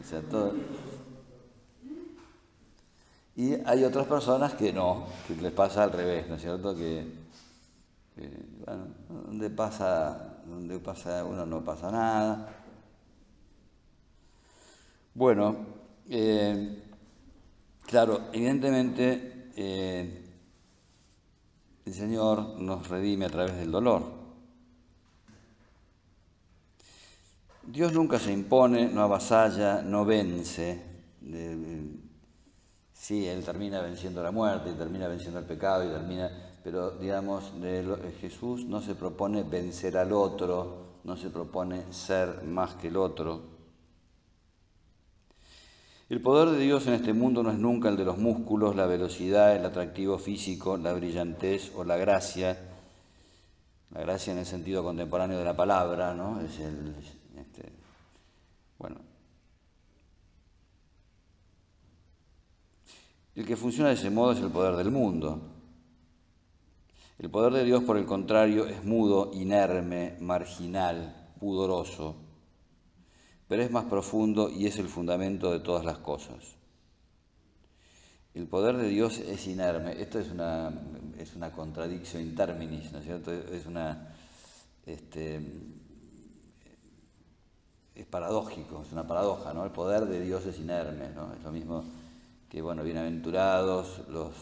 O 0.00 0.04
sea, 0.04 0.20
todo... 0.22 0.54
Y 3.36 3.54
hay 3.64 3.84
otras 3.84 4.06
personas 4.06 4.54
que 4.54 4.72
no, 4.72 5.06
que 5.26 5.36
les 5.36 5.52
pasa 5.52 5.84
al 5.84 5.92
revés, 5.92 6.28
¿no 6.28 6.34
es 6.34 6.42
cierto? 6.42 6.74
Que, 6.74 7.06
bueno, 8.66 8.86
donde 9.26 9.48
pasa, 9.50 10.40
donde 10.44 10.80
pasa 10.80 11.24
uno 11.24 11.46
no 11.46 11.64
pasa 11.64 11.92
nada, 11.92 12.48
bueno, 15.14 15.56
eh, 16.08 16.82
claro, 17.86 18.22
evidentemente 18.32 19.50
eh, 19.56 20.24
el 21.84 21.94
Señor 21.94 22.60
nos 22.60 22.88
redime 22.88 23.26
a 23.26 23.30
través 23.30 23.56
del 23.56 23.70
dolor. 23.70 24.17
Dios 27.70 27.92
nunca 27.92 28.18
se 28.18 28.32
impone, 28.32 28.88
no 28.88 29.02
avasalla, 29.02 29.82
no 29.82 30.06
vence. 30.06 30.82
sí, 32.94 33.26
Él 33.26 33.44
termina 33.44 33.82
venciendo 33.82 34.22
la 34.22 34.30
muerte, 34.30 34.72
termina 34.72 35.06
venciendo 35.06 35.38
el 35.38 35.44
pecado, 35.44 35.84
y 35.84 35.88
termina, 35.88 36.30
pero 36.64 36.92
digamos, 36.92 37.60
de 37.60 38.14
Jesús 38.22 38.64
no 38.64 38.80
se 38.80 38.94
propone 38.94 39.42
vencer 39.42 39.98
al 39.98 40.14
otro, 40.14 41.00
no 41.04 41.18
se 41.18 41.28
propone 41.28 41.92
ser 41.92 42.42
más 42.44 42.74
que 42.76 42.88
el 42.88 42.96
otro. 42.96 43.42
El 46.08 46.22
poder 46.22 46.48
de 46.48 46.64
Dios 46.64 46.86
en 46.86 46.94
este 46.94 47.12
mundo 47.12 47.42
no 47.42 47.50
es 47.50 47.58
nunca 47.58 47.90
el 47.90 47.98
de 47.98 48.06
los 48.06 48.16
músculos, 48.16 48.76
la 48.76 48.86
velocidad, 48.86 49.54
el 49.54 49.66
atractivo 49.66 50.16
físico, 50.16 50.78
la 50.78 50.94
brillantez 50.94 51.70
o 51.76 51.84
la 51.84 51.98
gracia. 51.98 52.58
La 53.90 54.00
gracia 54.00 54.32
en 54.32 54.38
el 54.38 54.46
sentido 54.46 54.82
contemporáneo 54.82 55.38
de 55.38 55.44
la 55.44 55.54
palabra, 55.54 56.14
¿no? 56.14 56.40
Es 56.40 56.60
el. 56.60 56.94
Bueno. 58.78 59.00
El 63.34 63.46
que 63.46 63.56
funciona 63.56 63.90
de 63.90 63.94
ese 63.94 64.10
modo 64.10 64.32
es 64.32 64.40
el 64.40 64.50
poder 64.50 64.76
del 64.76 64.90
mundo. 64.90 65.40
El 67.18 67.30
poder 67.30 67.52
de 67.52 67.64
Dios, 67.64 67.84
por 67.84 67.96
el 67.96 68.06
contrario, 68.06 68.66
es 68.66 68.84
mudo, 68.84 69.30
inerme, 69.34 70.16
marginal, 70.20 71.30
pudoroso 71.38 72.28
pero 73.48 73.62
es 73.62 73.70
más 73.70 73.86
profundo 73.86 74.50
y 74.50 74.66
es 74.66 74.78
el 74.78 74.88
fundamento 74.88 75.50
de 75.50 75.60
todas 75.60 75.84
las 75.84 75.98
cosas. 75.98 76.56
El 78.34 78.46
poder 78.46 78.76
de 78.76 78.88
Dios 78.88 79.18
es 79.18 79.46
inerme. 79.46 80.00
Esto 80.00 80.20
es 80.20 80.30
una, 80.30 80.70
es 81.18 81.34
una 81.34 81.50
contradicción 81.50 82.22
in 82.22 82.36
terminis, 82.36 82.92
¿no 82.92 82.98
es 82.98 83.04
cierto? 83.06 83.32
Es 83.32 83.66
una. 83.66 84.14
Este, 84.84 85.40
es 87.98 88.06
paradójico, 88.06 88.82
es 88.86 88.92
una 88.92 89.06
paradoja, 89.06 89.52
¿no? 89.52 89.64
El 89.64 89.72
poder 89.72 90.06
de 90.06 90.20
Dios 90.20 90.46
es 90.46 90.58
inerme, 90.58 91.10
¿no? 91.10 91.34
Es 91.34 91.42
lo 91.42 91.50
mismo 91.50 91.84
que, 92.48 92.62
bueno, 92.62 92.84
bienaventurados 92.84 94.02
los, 94.08 94.32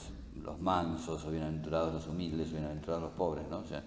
los 0.42 0.60
mansos, 0.60 1.24
o 1.24 1.30
bienaventurados 1.30 1.94
los 1.94 2.06
humildes, 2.06 2.48
o 2.48 2.52
bienaventurados 2.52 3.02
los 3.02 3.12
pobres, 3.12 3.48
¿no? 3.48 3.60
O 3.60 3.66
sea, 3.66 3.82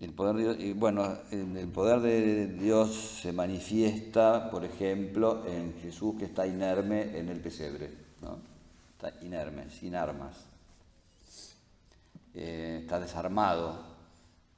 el 0.00 0.12
poder 0.12 0.34
de 0.34 0.42
Dios, 0.42 0.56
y 0.58 0.72
bueno, 0.72 1.16
el 1.30 1.68
poder 1.68 2.00
de 2.00 2.46
Dios 2.48 3.20
se 3.22 3.32
manifiesta, 3.32 4.50
por 4.50 4.64
ejemplo, 4.64 5.46
en 5.46 5.74
Jesús 5.80 6.16
que 6.18 6.24
está 6.24 6.46
inerme 6.46 7.18
en 7.18 7.28
el 7.28 7.38
pesebre, 7.38 7.92
¿no? 8.22 8.38
está 8.94 9.24
inerme, 9.24 9.70
sin 9.70 9.94
armas, 9.94 10.36
eh, 12.34 12.80
está 12.82 12.98
desarmado, 12.98 13.78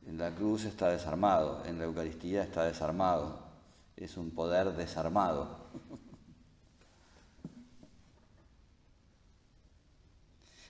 en 0.07 0.17
la 0.17 0.31
cruz 0.31 0.65
está 0.65 0.89
desarmado, 0.89 1.63
en 1.67 1.79
la 1.79 1.85
Eucaristía 1.85 2.43
está 2.43 2.65
desarmado, 2.65 3.42
es 3.97 4.17
un 4.17 4.31
poder 4.31 4.73
desarmado. 4.77 5.71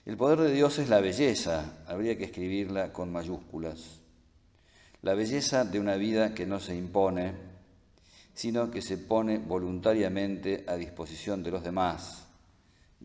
El 0.05 0.17
poder 0.17 0.39
de 0.41 0.51
Dios 0.51 0.79
es 0.79 0.89
la 0.89 0.99
belleza, 0.99 1.83
habría 1.87 2.17
que 2.17 2.25
escribirla 2.25 2.91
con 2.91 3.11
mayúsculas 3.11 4.03
la 5.03 5.13
belleza 5.15 5.65
de 5.65 5.81
una 5.81 5.95
vida 5.97 6.33
que 6.33 6.45
no 6.45 6.61
se 6.61 6.75
impone, 6.75 7.33
sino 8.33 8.71
que 8.71 8.81
se 8.81 8.97
pone 8.97 9.37
voluntariamente 9.37 10.63
a 10.65 10.75
disposición 10.75 11.43
de 11.43 11.51
los 11.51 11.61
demás, 11.61 12.25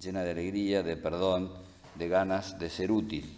llena 0.00 0.22
de 0.22 0.30
alegría, 0.30 0.84
de 0.84 0.96
perdón, 0.96 1.52
de 1.96 2.08
ganas 2.08 2.56
de 2.58 2.70
ser 2.70 2.92
útil. 2.92 3.36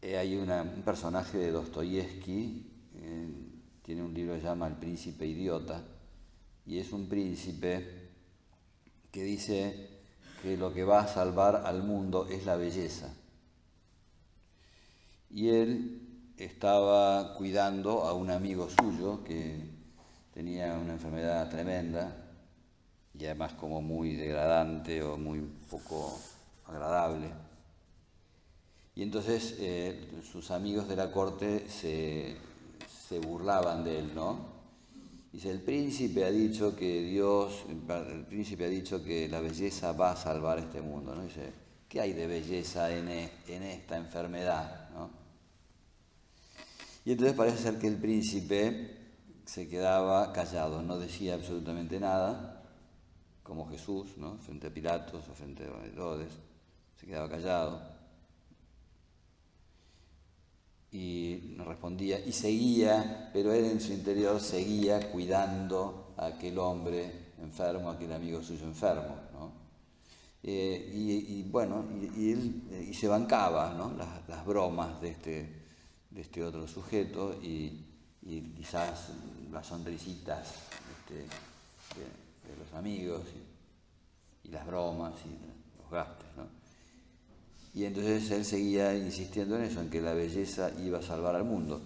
Eh, 0.00 0.16
hay 0.16 0.34
un 0.34 0.82
personaje 0.82 1.36
de 1.36 1.50
Dostoyevsky, 1.50 2.66
eh, 2.94 3.28
tiene 3.90 4.04
un 4.04 4.14
libro 4.14 4.34
que 4.34 4.40
se 4.40 4.46
llama 4.46 4.68
El 4.68 4.76
príncipe 4.76 5.26
idiota, 5.26 5.82
y 6.64 6.78
es 6.78 6.92
un 6.92 7.08
príncipe 7.08 8.08
que 9.10 9.24
dice 9.24 9.88
que 10.40 10.56
lo 10.56 10.72
que 10.72 10.84
va 10.84 11.00
a 11.00 11.08
salvar 11.08 11.62
al 11.66 11.82
mundo 11.82 12.28
es 12.30 12.46
la 12.46 12.54
belleza 12.54 13.12
y 15.28 15.48
él 15.48 16.32
estaba 16.36 17.34
cuidando 17.34 18.04
a 18.04 18.14
un 18.14 18.30
amigo 18.30 18.68
suyo 18.70 19.24
que 19.24 19.60
tenía 20.32 20.74
una 20.74 20.92
enfermedad 20.92 21.50
tremenda 21.50 22.14
y 23.12 23.24
además 23.24 23.54
como 23.54 23.82
muy 23.82 24.14
degradante 24.14 25.02
o 25.02 25.16
muy 25.16 25.40
poco 25.68 26.16
agradable. 26.64 27.28
Y 28.94 29.02
entonces 29.02 29.56
eh, 29.58 30.22
sus 30.30 30.52
amigos 30.52 30.86
de 30.86 30.94
la 30.94 31.10
corte 31.10 31.68
se, 31.68 32.36
burlaban 33.18 33.82
de 33.82 33.98
él, 33.98 34.14
¿no? 34.14 34.50
Dice, 35.32 35.50
el 35.50 35.60
príncipe 35.60 36.24
ha 36.24 36.30
dicho 36.30 36.74
que 36.74 37.02
Dios, 37.02 37.64
el 37.68 38.26
príncipe 38.26 38.64
ha 38.64 38.68
dicho 38.68 39.02
que 39.02 39.28
la 39.28 39.40
belleza 39.40 39.92
va 39.92 40.12
a 40.12 40.16
salvar 40.16 40.58
este 40.58 40.80
mundo, 40.80 41.14
¿no? 41.14 41.22
Dice, 41.22 41.52
¿qué 41.88 42.00
hay 42.00 42.12
de 42.12 42.26
belleza 42.26 42.96
en, 42.96 43.08
e, 43.08 43.30
en 43.48 43.62
esta 43.62 43.96
enfermedad? 43.96 44.90
¿no? 44.90 45.10
Y 47.04 47.12
entonces 47.12 47.36
parece 47.36 47.58
ser 47.58 47.78
que 47.78 47.86
el 47.86 47.96
príncipe 47.96 48.96
se 49.44 49.68
quedaba 49.68 50.32
callado, 50.32 50.82
no 50.82 50.98
decía 50.98 51.34
absolutamente 51.34 51.98
nada, 51.98 52.62
como 53.42 53.68
Jesús, 53.68 54.16
¿no? 54.16 54.38
frente 54.38 54.68
a 54.68 54.70
Pilatos 54.70 55.28
o 55.28 55.34
frente 55.34 55.64
a 55.64 55.86
Herodes, 55.86 56.32
se 56.96 57.06
quedaba 57.06 57.28
callado 57.28 57.99
y 60.92 61.54
no 61.56 61.64
respondía 61.64 62.18
y 62.24 62.32
seguía, 62.32 63.30
pero 63.32 63.52
él 63.52 63.64
en 63.64 63.80
su 63.80 63.92
interior 63.92 64.40
seguía 64.40 65.10
cuidando 65.10 66.14
a 66.16 66.26
aquel 66.26 66.58
hombre 66.58 67.30
enfermo, 67.40 67.90
a 67.90 67.94
aquel 67.94 68.12
amigo 68.12 68.42
suyo 68.42 68.64
enfermo. 68.64 69.16
¿no? 69.32 69.52
Eh, 70.42 70.90
y, 70.92 71.42
bueno, 71.44 71.84
y, 72.16 72.32
él 72.32 72.86
y 72.90 72.94
se 72.94 73.08
bancaba 73.08 73.74
¿no? 73.74 73.92
las, 74.28 74.44
bromas 74.44 75.00
de 75.00 75.10
este 75.10 75.60
de 76.10 76.20
este 76.22 76.42
otro 76.42 76.66
sujeto 76.66 77.38
y, 77.42 77.86
quizás 78.56 79.08
las 79.50 79.66
sonrisitas 79.66 80.54
este, 80.98 81.14
de, 81.24 82.56
los 82.58 82.74
amigos 82.74 83.22
y, 84.44 84.48
las 84.48 84.66
bromas 84.66 85.14
y 85.24 85.80
los 85.80 85.90
gastos. 85.90 86.26
Y 87.72 87.84
entonces 87.84 88.30
él 88.30 88.44
seguía 88.44 88.96
insistiendo 88.96 89.56
en 89.56 89.62
eso, 89.62 89.80
en 89.80 89.90
que 89.90 90.00
la 90.00 90.12
belleza 90.12 90.70
iba 90.82 90.98
a 90.98 91.02
salvar 91.02 91.36
al 91.36 91.44
mundo. 91.44 91.80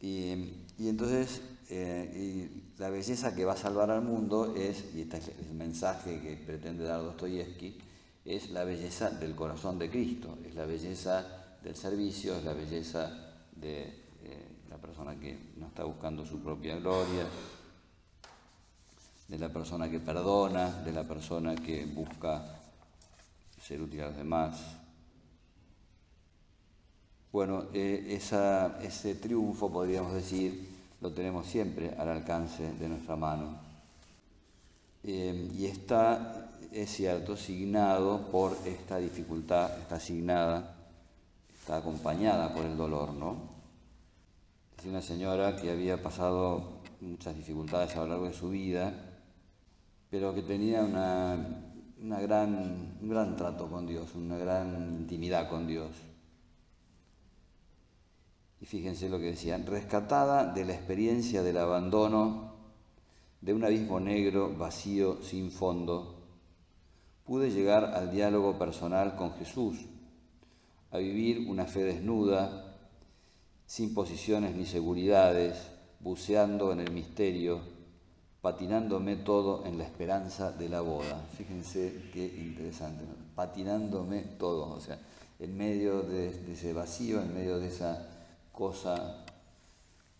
Y, 0.00 0.54
entonces 0.78 1.42
eh, 1.70 2.48
la 2.78 2.88
belleza 2.88 3.34
que 3.34 3.44
va 3.44 3.54
a 3.54 3.56
salvar 3.56 3.90
al 3.90 4.02
mundo 4.02 4.54
es, 4.56 4.84
y 4.94 5.02
este 5.02 5.18
es 5.18 5.28
el 5.28 5.54
mensaje 5.54 6.20
que 6.20 6.36
pretende 6.36 6.84
dar 6.84 7.02
Dostoyevsky, 7.02 7.76
es 8.24 8.50
la 8.50 8.64
belleza 8.64 9.10
del 9.10 9.34
corazón 9.34 9.78
de 9.78 9.90
Cristo, 9.90 10.38
es 10.46 10.54
la 10.54 10.66
belleza 10.66 11.26
del 11.62 11.74
servicio, 11.74 12.36
es 12.36 12.44
la 12.44 12.52
belleza 12.52 13.10
de 13.56 13.82
eh, 14.22 14.48
la 14.70 14.76
persona 14.76 15.18
que 15.18 15.52
no 15.56 15.66
está 15.66 15.84
buscando 15.84 16.24
su 16.24 16.38
propia 16.40 16.76
gloria, 16.76 17.26
de 19.26 19.38
la 19.38 19.52
persona 19.52 19.90
que 19.90 19.98
perdona, 19.98 20.70
de 20.82 20.92
la 20.92 21.04
persona 21.04 21.54
que 21.56 21.84
busca 21.84 22.44
ser 23.60 23.82
útil 23.82 24.02
a 24.02 24.06
los 24.06 24.16
demás. 24.16 24.78
Bueno, 27.30 27.66
eh, 27.74 28.18
ese 28.18 29.14
triunfo, 29.16 29.70
podríamos 29.70 30.14
decir, 30.14 30.66
lo 31.00 31.12
tenemos 31.12 31.46
siempre 31.46 31.94
al 31.98 32.08
alcance 32.08 32.72
de 32.72 32.88
nuestra 32.88 33.16
mano. 33.16 33.58
Eh, 35.04 35.50
y 35.54 35.66
está, 35.66 36.50
es 36.72 36.90
cierto, 36.90 37.36
signado 37.36 38.30
por 38.30 38.56
esta 38.64 38.96
dificultad, 38.96 39.78
está 39.78 39.96
asignada, 39.96 40.74
está 41.60 41.76
acompañada 41.76 42.54
por 42.54 42.64
el 42.64 42.76
dolor, 42.76 43.12
¿no? 43.12 43.36
Es 44.78 44.86
una 44.86 45.02
señora 45.02 45.56
que 45.56 45.70
había 45.70 46.02
pasado 46.02 46.78
muchas 47.00 47.36
dificultades 47.36 47.94
a 47.94 48.00
lo 48.00 48.06
largo 48.08 48.24
de 48.26 48.32
su 48.32 48.48
vida, 48.48 48.92
pero 50.10 50.34
que 50.34 50.42
tenía 50.42 50.82
una, 50.82 51.36
gran, 52.20 52.96
un 53.02 53.08
gran 53.08 53.36
trato 53.36 53.68
con 53.68 53.86
Dios, 53.86 54.14
una 54.14 54.38
gran 54.38 54.96
intimidad 55.00 55.48
con 55.48 55.66
Dios. 55.66 55.90
Y 58.60 58.66
fíjense 58.66 59.08
lo 59.08 59.18
que 59.18 59.26
decían, 59.26 59.66
rescatada 59.66 60.52
de 60.52 60.64
la 60.64 60.74
experiencia 60.74 61.42
del 61.42 61.58
abandono 61.58 62.54
de 63.40 63.54
un 63.54 63.64
abismo 63.64 64.00
negro, 64.00 64.54
vacío, 64.56 65.22
sin 65.22 65.50
fondo, 65.50 66.16
pude 67.24 67.50
llegar 67.50 67.84
al 67.84 68.10
diálogo 68.10 68.58
personal 68.58 69.14
con 69.14 69.32
Jesús, 69.34 69.78
a 70.90 70.98
vivir 70.98 71.48
una 71.48 71.66
fe 71.66 71.84
desnuda, 71.84 72.76
sin 73.66 73.94
posiciones 73.94 74.56
ni 74.56 74.66
seguridades, 74.66 75.70
buceando 76.00 76.72
en 76.72 76.80
el 76.80 76.90
misterio, 76.90 77.60
patinándome 78.40 79.16
todo 79.16 79.66
en 79.66 79.78
la 79.78 79.84
esperanza 79.84 80.52
de 80.52 80.68
la 80.68 80.80
boda. 80.80 81.26
Fíjense 81.36 82.10
qué 82.12 82.26
interesante, 82.26 83.04
patinándome 83.34 84.22
todo, 84.38 84.70
o 84.70 84.80
sea, 84.80 84.98
en 85.38 85.56
medio 85.56 86.02
de 86.02 86.30
ese 86.50 86.72
vacío, 86.72 87.20
en 87.20 87.34
medio 87.34 87.58
de 87.58 87.68
esa 87.68 88.17
cosa, 88.58 89.24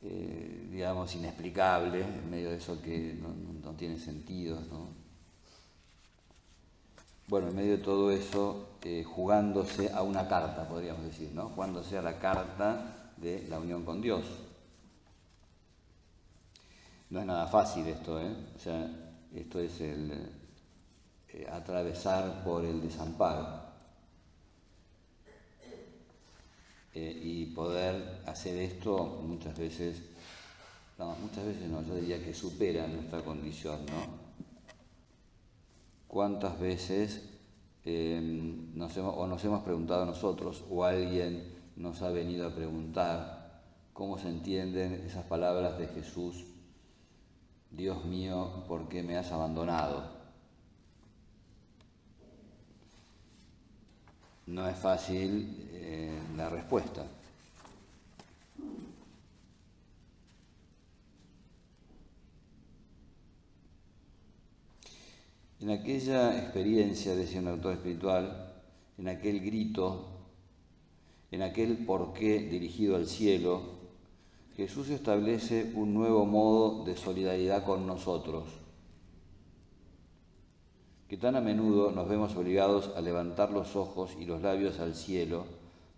eh, 0.01 0.69
digamos, 0.71 1.13
inexplicable, 1.17 2.03
en 2.03 2.31
medio 2.31 2.51
de 2.51 2.57
eso 2.59 2.81
que 2.81 3.19
no, 3.21 3.73
tiene 3.73 3.99
sentido. 3.99 4.61
Bueno, 7.27 7.49
en 7.49 7.57
medio 7.57 7.73
de 7.73 7.83
todo 7.83 8.13
eso, 8.13 8.79
eh, 8.85 9.03
jugándose 9.03 9.93
a 9.93 10.03
una 10.03 10.29
carta, 10.29 10.69
podríamos 10.69 11.03
decir, 11.05 11.33
¿no? 11.35 11.49
jugándose 11.49 11.99
a 11.99 12.03
la 12.03 12.21
carta 12.21 13.11
de 13.17 13.45
la 13.49 13.59
unión 13.59 13.85
con 13.85 14.01
Dios. 14.01 14.25
No 17.11 17.19
es 17.19 17.27
nada 17.27 17.49
fácil 17.49 17.89
esto, 17.89 18.21
¿eh? 18.21 18.37
O 18.55 18.59
sea, 18.61 18.89
esto 19.35 19.59
es 19.59 19.81
el 19.81 20.13
eh, 21.31 21.49
atravesar 21.51 22.45
por 22.45 22.65
el 22.65 22.81
desamparo. 22.81 23.68
Eh, 27.01 27.21
y 27.23 27.47
poder 27.47 28.23
hacer 28.27 28.59
esto 28.59 29.23
muchas 29.23 29.57
veces, 29.57 30.03
muchas 30.99 31.47
veces 31.47 31.69
no, 31.71 31.81
yo 31.87 31.95
diría 31.95 32.21
que 32.25 32.35
supera 32.35 32.89
nuestra 32.89 33.23
condición, 33.23 33.87
¿no? 33.87 34.19
¿Cuántas 36.09 36.59
veces 36.59 37.23
em, 37.85 38.77
nos 38.77 38.97
hemos, 38.97 39.15
o 39.17 39.29
nos 39.29 39.45
hemos 39.45 39.63
preguntado 39.63 40.07
nosotros 40.07 40.65
o 40.71 40.83
alguien 40.83 41.45
nos 41.77 42.03
ha 42.03 42.11
venido 42.11 42.49
a 42.49 42.55
preguntar 42.57 43.63
cómo 43.93 44.19
se 44.19 44.29
entienden 44.29 44.95
esas 45.07 45.25
palabras 45.27 45.79
de 45.79 45.87
Jesús, 45.87 46.47
Dios 47.71 48.05
mío, 48.07 48.65
¿por 48.67 48.89
qué 48.89 49.05
me 49.05 49.17
has 49.17 49.31
abandonado? 49.31 50.19
no 54.49 54.67
es 54.67 54.79
fácil 54.79 55.68
la 56.39 56.49
respuesta. 56.49 57.05
En 65.61 65.71
aquella 65.71 66.39
experiencia, 66.39 67.15
decía 67.15 67.41
un 67.41 67.49
autor 67.49 67.75
espiritual, 67.75 68.55
en 68.97 69.09
aquel 69.09 69.41
grito, 69.41 70.07
en 71.33 71.43
aquel 71.43 71.85
porqué 71.85 72.39
dirigido 72.39 72.95
al 72.97 73.09
cielo, 73.09 73.61
Jesús 74.57 74.89
establece 74.89 75.73
un 75.75 75.93
nuevo 75.93 76.25
modo 76.25 76.85
de 76.85 76.97
solidaridad 76.97 77.65
con 77.65 77.87
nosotros 77.87 78.45
que 81.09 81.17
tan 81.17 81.37
a 81.37 81.41
menudo 81.41 81.91
nos 81.91 82.07
vemos 82.07 82.37
obligados 82.37 82.91
a 82.95 83.01
levantar 83.01 83.51
los 83.51 83.77
ojos 83.77 84.11
y 84.21 84.27
los 84.27 84.43
labios 84.43 84.79
al 84.79 84.95
cielo 84.95 85.47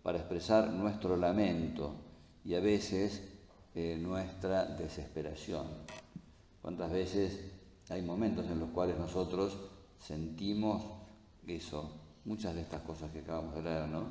para 0.02 0.18
expresar 0.18 0.72
nuestro 0.72 1.16
lamento 1.16 1.94
y 2.44 2.54
a 2.54 2.60
veces 2.60 3.22
eh, 3.74 3.98
nuestra 4.00 4.64
desesperación. 4.64 5.66
¿Cuántas 6.62 6.90
veces 6.90 7.40
hay 7.88 8.02
momentos 8.02 8.46
en 8.46 8.60
los 8.60 8.70
cuales 8.70 8.98
nosotros 8.98 9.56
sentimos 9.98 10.82
eso, 11.46 11.90
muchas 12.24 12.54
de 12.54 12.62
estas 12.62 12.82
cosas 12.82 13.10
que 13.10 13.20
acabamos 13.20 13.54
de 13.54 13.62
leer, 13.62 13.88
¿no? 13.88 14.04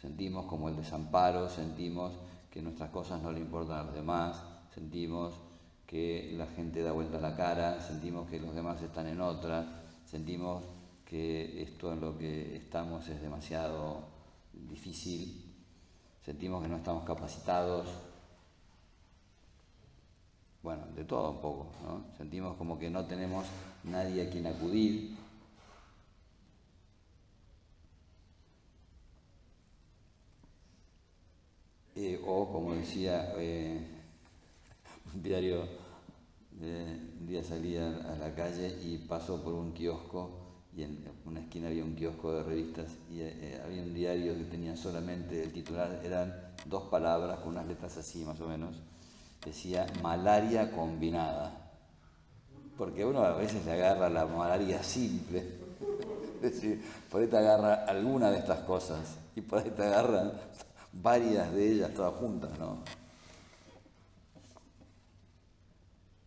Sentimos 0.00 0.46
como 0.46 0.68
el 0.68 0.76
desamparo, 0.76 1.48
sentimos 1.48 2.12
que 2.50 2.60
nuestras 2.60 2.90
cosas 2.90 3.22
no 3.22 3.30
le 3.30 3.40
importan 3.40 3.78
a 3.78 3.82
los 3.84 3.94
demás, 3.94 4.42
sentimos 4.74 5.34
que 5.86 6.32
la 6.36 6.46
gente 6.46 6.82
da 6.82 6.92
vuelta 6.92 7.20
la 7.20 7.36
cara, 7.36 7.80
sentimos 7.80 8.28
que 8.28 8.40
los 8.40 8.54
demás 8.54 8.82
están 8.82 9.06
en 9.06 9.20
otra, 9.20 9.84
sentimos 10.04 10.64
que 11.04 11.62
esto 11.62 11.92
en 11.92 12.00
lo 12.00 12.18
que 12.18 12.56
estamos 12.56 13.08
es 13.08 13.20
demasiado 13.20 14.11
difícil, 14.52 15.54
sentimos 16.24 16.62
que 16.62 16.68
no 16.68 16.76
estamos 16.76 17.04
capacitados, 17.04 17.88
bueno, 20.62 20.86
de 20.94 21.04
todo 21.04 21.30
un 21.30 21.40
poco, 21.40 21.72
¿no? 21.82 22.04
sentimos 22.16 22.56
como 22.56 22.78
que 22.78 22.88
no 22.88 23.04
tenemos 23.06 23.46
nadie 23.84 24.26
a 24.26 24.30
quien 24.30 24.46
acudir. 24.46 25.16
Eh, 31.94 32.22
o 32.26 32.50
como 32.50 32.74
decía 32.74 33.34
eh, 33.36 33.86
un 35.14 35.22
diario 35.22 35.68
un 36.62 37.26
día 37.26 37.42
salí 37.42 37.76
a, 37.76 38.16
la 38.18 38.34
calle 38.34 38.78
y 38.84 38.98
pasó 38.98 39.42
por 39.42 39.54
un 39.54 39.72
kiosco 39.72 40.41
y 40.74 40.82
en 40.82 41.04
una 41.26 41.40
esquina 41.40 41.68
había 41.68 41.84
un 41.84 41.94
kiosco 41.94 42.32
de 42.32 42.42
revistas 42.42 42.86
y 43.10 43.20
eh, 43.20 43.60
había 43.64 43.82
un 43.82 43.92
diario 43.92 44.36
que 44.36 44.44
tenía 44.44 44.76
solamente 44.76 45.42
el 45.42 45.52
titular, 45.52 46.00
eran 46.02 46.34
dos 46.64 46.84
palabras 46.84 47.40
con 47.40 47.50
unas 47.50 47.66
letras 47.66 47.96
así 47.98 48.24
más 48.24 48.40
o 48.40 48.48
menos, 48.48 48.76
decía 49.44 49.86
malaria 50.02 50.72
combinada. 50.72 51.58
Porque 52.78 53.04
uno 53.04 53.22
a 53.22 53.32
veces 53.36 53.64
le 53.66 53.72
agarra 53.72 54.08
la 54.08 54.24
malaria 54.24 54.82
simple, 54.82 55.40
es 56.42 56.54
decir, 56.54 56.82
por 57.10 57.20
ahí 57.20 57.26
te 57.26 57.36
agarra 57.36 57.84
alguna 57.84 58.30
de 58.30 58.38
estas 58.38 58.60
cosas 58.60 59.16
y 59.36 59.42
por 59.42 59.58
ahí 59.58 59.70
te 59.70 59.82
agarran 59.82 60.32
varias 60.92 61.52
de 61.52 61.72
ellas 61.72 61.92
todas 61.94 62.14
juntas, 62.14 62.50
¿no? 62.58 62.78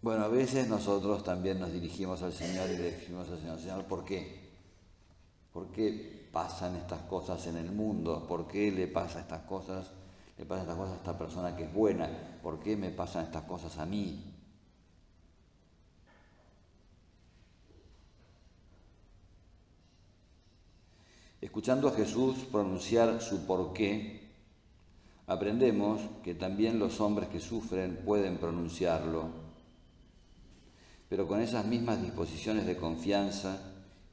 Bueno, 0.05 0.25
a 0.25 0.27
veces 0.27 0.67
nosotros 0.67 1.23
también 1.23 1.59
nos 1.59 1.73
dirigimos 1.73 2.21
al 2.21 2.31
Señor 2.31 2.69
y 2.69 2.77
le 2.77 2.91
decimos 2.91 3.27
al 3.27 3.39
Señor, 3.39 3.57
Señor, 3.59 3.85
¿por 3.85 4.05
qué? 4.05 4.51
¿Por 5.51 5.71
qué 5.71 6.29
pasan 6.31 6.75
estas 6.75 7.01
cosas 7.01 7.47
en 7.47 7.57
el 7.57 7.71
mundo? 7.71 8.27
¿Por 8.27 8.47
qué 8.47 8.71
le 8.71 8.85
pasa 8.85 9.21
estas 9.21 9.41
cosas? 9.45 9.93
Le 10.37 10.45
pasan 10.45 10.65
estas 10.65 10.77
cosas 10.77 10.93
a 10.93 10.97
esta 10.97 11.17
persona 11.17 11.55
que 11.55 11.63
es 11.63 11.73
buena. 11.73 12.07
¿Por 12.43 12.59
qué 12.59 12.77
me 12.77 12.91
pasan 12.91 13.25
estas 13.25 13.45
cosas 13.45 13.79
a 13.79 13.87
mí? 13.87 14.31
Escuchando 21.41 21.87
a 21.87 21.93
Jesús 21.93 22.45
pronunciar 22.51 23.23
su 23.23 23.47
por 23.47 23.73
qué, 23.73 24.29
aprendemos 25.25 25.99
que 26.23 26.35
también 26.35 26.77
los 26.77 27.01
hombres 27.01 27.27
que 27.29 27.39
sufren 27.39 28.03
pueden 28.05 28.37
pronunciarlo 28.37 29.44
pero 31.15 31.29
con 31.29 31.39
esas 31.39 31.65
mismas 31.65 32.01
disposiciones 32.01 32.65
de 32.65 32.75
confianza 32.75 33.57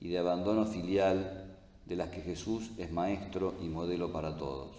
y 0.01 0.11
de 0.11 0.19
abandono 0.19 0.67
filial 0.67 1.57
de 1.85 1.97
las 1.97 2.11
que 2.11 2.21
Jesús 2.21 2.71
es 2.79 2.93
maestro 2.93 3.57
y 3.61 3.67
modelo 3.67 4.13
para 4.13 4.37
todos. 4.37 4.71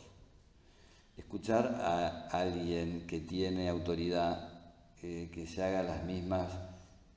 Escuchar 1.18 1.82
a 1.84 2.30
alguien 2.30 3.06
que 3.08 3.20
tiene 3.20 3.68
autoridad, 3.68 4.54
eh, 5.02 5.30
que 5.34 5.46
se 5.46 5.66
haga 5.66 5.84
las 5.84 6.06
mismas, 6.06 6.50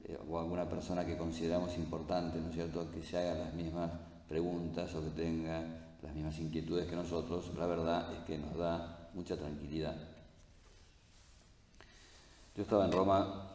eh, 0.03 0.19
o 0.29 0.41
alguna 0.41 0.69
persona 0.69 1.07
que 1.07 1.17
consideramos 1.17 1.77
importante, 1.77 2.41
¿no 2.41 2.49
es 2.49 2.55
cierto?, 2.55 2.91
que 2.91 3.01
se 3.01 3.17
haga 3.17 3.45
las 3.45 3.55
mismas 3.55 3.93
preguntas 4.29 4.93
o 4.97 5.05
que 5.05 5.11
tenga 5.11 5.63
las 6.03 6.13
mismas 6.17 6.37
inquietudes 6.41 6.89
que 6.89 6.97
nosotros, 6.97 7.53
la 7.57 7.67
verdad 7.67 8.13
es 8.13 8.25
que 8.25 8.39
nos 8.39 8.57
da 8.57 9.09
mucha 9.15 9.37
tranquilidad. 9.37 9.95
Yo 12.57 12.63
estaba 12.65 12.87
en 12.87 12.91
Roma 12.91 13.46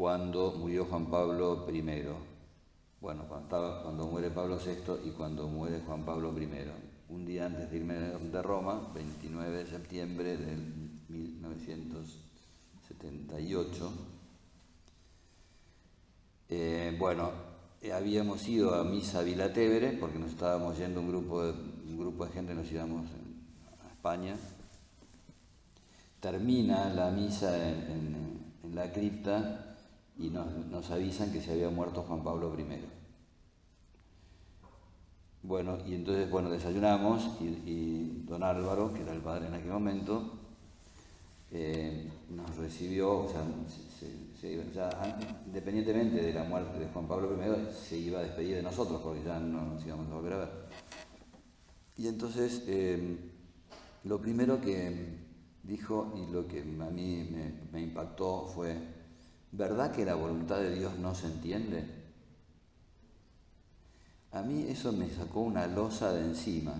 cuando 0.00 0.52
murió 0.52 0.86
Juan 0.86 1.10
Pablo 1.10 1.66
I. 1.70 1.82
Bueno, 3.02 3.26
cuando, 3.28 4.06
muere 4.06 4.30
Pablo 4.30 4.56
VI 4.56 4.94
y 5.04 5.10
cuando 5.10 5.46
muere 5.46 5.82
Juan 5.86 6.06
Pablo 6.06 6.32
I. 6.40 6.48
Un 7.10 7.26
día 7.26 7.44
antes 7.44 7.70
de 7.70 7.76
irme 7.76 7.96
de 7.96 8.40
Roma, 8.40 8.90
29 8.94 9.58
de 9.58 9.66
septiembre 9.66 10.38
del 10.38 10.56
1978, 11.10 13.92
eh, 16.48 16.96
bueno, 16.98 17.32
habíamos 17.94 18.48
ido 18.48 18.74
a 18.74 18.82
Misa 18.84 19.20
Vilatevere, 19.20 19.98
porque 19.98 20.18
nos 20.18 20.30
estábamos 20.30 20.78
yendo 20.78 21.00
un 21.00 21.10
grupo 21.10 21.44
de 22.24 22.32
gente, 22.32 22.54
nos 22.54 22.72
íbamos 22.72 23.04
a 23.84 23.88
España. 23.92 24.34
Termina 26.20 26.88
la 26.88 27.10
misa 27.10 27.68
en, 27.68 28.48
la 28.72 28.90
cripta 28.92 29.66
y 30.20 30.30
nos, 30.30 30.90
avisan 30.90 31.32
que 31.32 31.40
se 31.40 31.52
había 31.52 31.70
muerto 31.70 32.02
Juan 32.02 32.22
Pablo 32.22 32.54
I. 32.58 32.64
Bueno, 35.42 35.78
y 35.86 35.94
entonces, 35.94 36.30
bueno, 36.30 36.50
desayunamos 36.50 37.40
y, 37.40 38.22
don 38.26 38.42
Álvaro, 38.42 38.92
que 38.92 39.00
era 39.02 39.12
el 39.12 39.20
padre 39.20 39.46
en 39.46 39.54
aquel 39.54 39.70
momento, 39.70 40.38
eh, 41.50 42.10
nos 42.28 42.54
recibió, 42.56 43.20
o 43.20 43.28
sea, 43.28 43.42
independientemente 45.46 46.22
de 46.22 46.32
la 46.32 46.44
muerte 46.44 46.78
de 46.78 46.86
Juan 46.88 47.08
Pablo 47.08 47.30
I, 47.34 47.72
se 47.72 47.96
iba 47.96 48.20
a 48.20 48.22
despedir 48.22 48.56
de 48.56 48.62
nosotros 48.62 49.00
porque 49.02 49.24
ya 49.24 49.38
no 49.38 49.64
nos 49.64 49.84
íbamos 49.84 50.10
a 50.10 50.14
volver 50.14 50.32
a 50.34 50.38
ver. 50.38 50.50
Y 51.96 52.08
entonces, 52.08 52.64
em, 52.66 53.18
lo 54.04 54.20
primero 54.20 54.60
que 54.60 55.18
dijo 55.62 56.14
y 56.16 56.32
lo 56.32 56.46
que 56.46 56.60
a 56.60 56.90
mí 56.90 57.28
me, 57.72 57.82
impactó 57.82 58.46
fue, 58.46 58.76
¿verdad 59.52 59.92
que 59.92 60.04
la 60.04 60.14
voluntad 60.14 60.58
de 60.58 60.74
Dios 60.74 60.98
no 60.98 61.14
se 61.14 61.26
entiende? 61.26 61.84
A 64.32 64.42
mí 64.42 64.66
eso 64.68 64.92
me 64.92 65.08
sacó 65.10 65.40
una 65.40 65.66
losa 65.66 66.12
de 66.12 66.20
encima. 66.20 66.74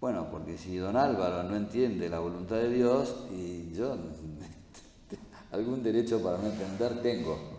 Bueno, 0.00 0.28
porque 0.30 0.56
si 0.56 0.76
don 0.76 0.96
Álvaro 0.96 1.42
no 1.42 1.56
entiende 1.56 2.08
la 2.08 2.20
voluntad 2.20 2.56
de 2.56 2.70
Dios, 2.70 3.26
y 3.32 3.72
yo 3.72 3.96
algún 5.52 5.82
derecho 5.82 6.22
para 6.22 6.38
no 6.38 6.46
entender 6.46 7.02
tengo. 7.02 7.58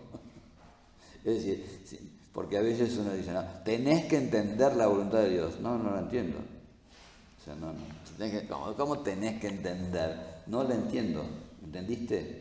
Es 1.22 1.34
decir, 1.34 2.10
porque 2.32 2.56
a 2.56 2.62
veces 2.62 2.96
uno 2.96 3.12
dice, 3.12 3.32
no, 3.32 3.42
tenés 3.64 4.06
que 4.06 4.16
entender 4.16 4.74
la 4.74 4.86
voluntad 4.86 5.18
de 5.18 5.30
Dios. 5.30 5.60
No, 5.60 5.76
no 5.76 5.90
la 5.92 6.00
entiendo. 6.00 6.38
O 6.38 7.44
sea, 7.44 7.54
no, 7.56 7.72
no. 7.72 8.76
¿Cómo, 8.76 9.00
tenés 9.00 9.40
que 9.40 9.48
entender? 9.48 10.42
No 10.46 10.64
la 10.64 10.74
entiendo. 10.74 11.24
¿Entendiste? 11.62 12.39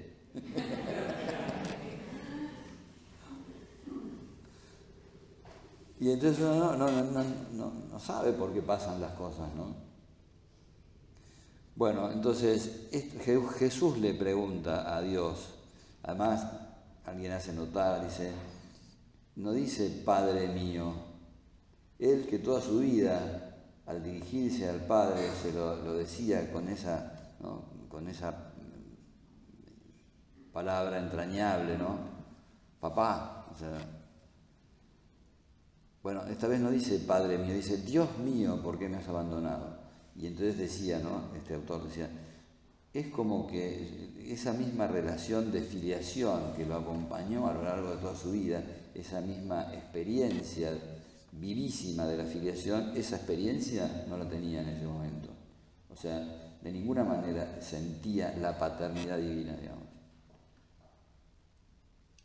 Y 6.00 6.12
entonces 6.12 6.40
uno 6.40 6.76
no, 6.78 6.92
no, 6.92 7.24
no, 7.52 7.72
no, 7.92 8.00
sabe 8.00 8.34
por 8.34 8.54
qué 8.54 8.62
pasan 8.62 9.02
las 9.02 9.14
cosas, 9.14 9.54
¿no? 9.56 9.90
Bueno, 11.76 12.12
entonces 12.12 12.90
Jesús 13.58 13.98
le 13.98 14.14
pregunta 14.14 14.96
a 14.96 15.02
Dios, 15.02 15.56
además 16.04 16.46
alguien 17.06 17.32
hace 17.32 17.54
notar, 17.54 18.04
dice, 18.04 18.32
no 19.36 19.54
dice 19.54 19.90
Padre 20.06 20.50
mío, 20.50 20.94
él 21.98 22.28
que 22.28 22.40
toda 22.40 22.62
su 22.62 22.80
vida 22.80 23.56
al 23.86 24.04
dirigirse 24.04 24.70
al 24.70 24.86
Padre 24.86 25.32
se 25.42 25.52
lo, 25.54 25.94
decía 25.96 26.52
con 26.52 26.68
esa, 26.70 27.34
con 27.90 28.08
esa 28.08 28.49
palabra 30.54 31.00
entrañable, 31.00 31.78
¿no? 31.78 31.98
Papá, 32.80 33.40
bueno, 36.02 36.24
esta 36.28 36.48
vez 36.48 36.62
no 36.62 36.72
dice 36.72 37.00
Padre 37.00 37.38
mío, 37.38 37.54
dice 37.54 37.78
Dios 37.78 38.18
mío, 38.20 38.62
¿por 38.64 38.80
qué 38.80 38.88
me 38.88 38.98
has 38.98 39.08
abandonado? 39.08 39.78
Y 40.16 40.28
entonces 40.28 40.58
decía, 40.58 41.00
¿no? 41.00 41.36
Este 41.36 41.56
autor 41.56 41.84
decía, 41.84 42.10
es 42.94 43.08
como 43.08 43.48
que 43.48 44.32
esa 44.32 44.54
misma 44.54 44.88
relación 44.88 45.52
de 45.52 45.62
filiación 45.62 46.54
que 46.56 46.66
lo 46.66 46.76
acompañó 46.76 47.48
a 47.48 47.54
lo 47.54 47.64
largo 47.64 47.92
de 47.92 47.98
toda 47.98 48.16
su 48.16 48.32
vida, 48.32 48.64
esa 48.96 49.22
misma 49.22 49.74
experiencia 49.74 50.72
vivísima 51.34 52.06
de 52.08 52.18
la 52.18 52.26
filiación, 52.26 52.94
esa 52.96 53.18
experiencia 53.18 54.06
no 54.08 54.18
la 54.18 54.28
tenía 54.28 54.62
en 54.62 54.70
ese 54.70 54.86
momento. 54.86 55.30
O 55.92 55.96
sea, 55.96 56.20
de 56.62 56.72
ninguna 56.72 57.04
manera 57.04 57.62
sentía 57.62 58.36
la 58.38 58.58
paternidad 58.58 59.18
divina, 59.18 59.56
digamos. 59.56 59.89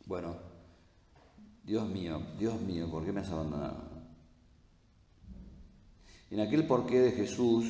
Bueno, 0.05 0.35
Dios 1.63 1.89
mío, 1.89 2.21
Dios 2.37 2.61
mío, 2.61 2.89
¿por 2.91 3.03
qué 3.03 3.11
me 3.11 3.21
has 3.21 3.31
abandonado? 3.31 3.95
En 6.29 6.39
aquel 6.39 6.67
porqué 6.67 6.99
de 6.99 7.11
Jesús 7.11 7.65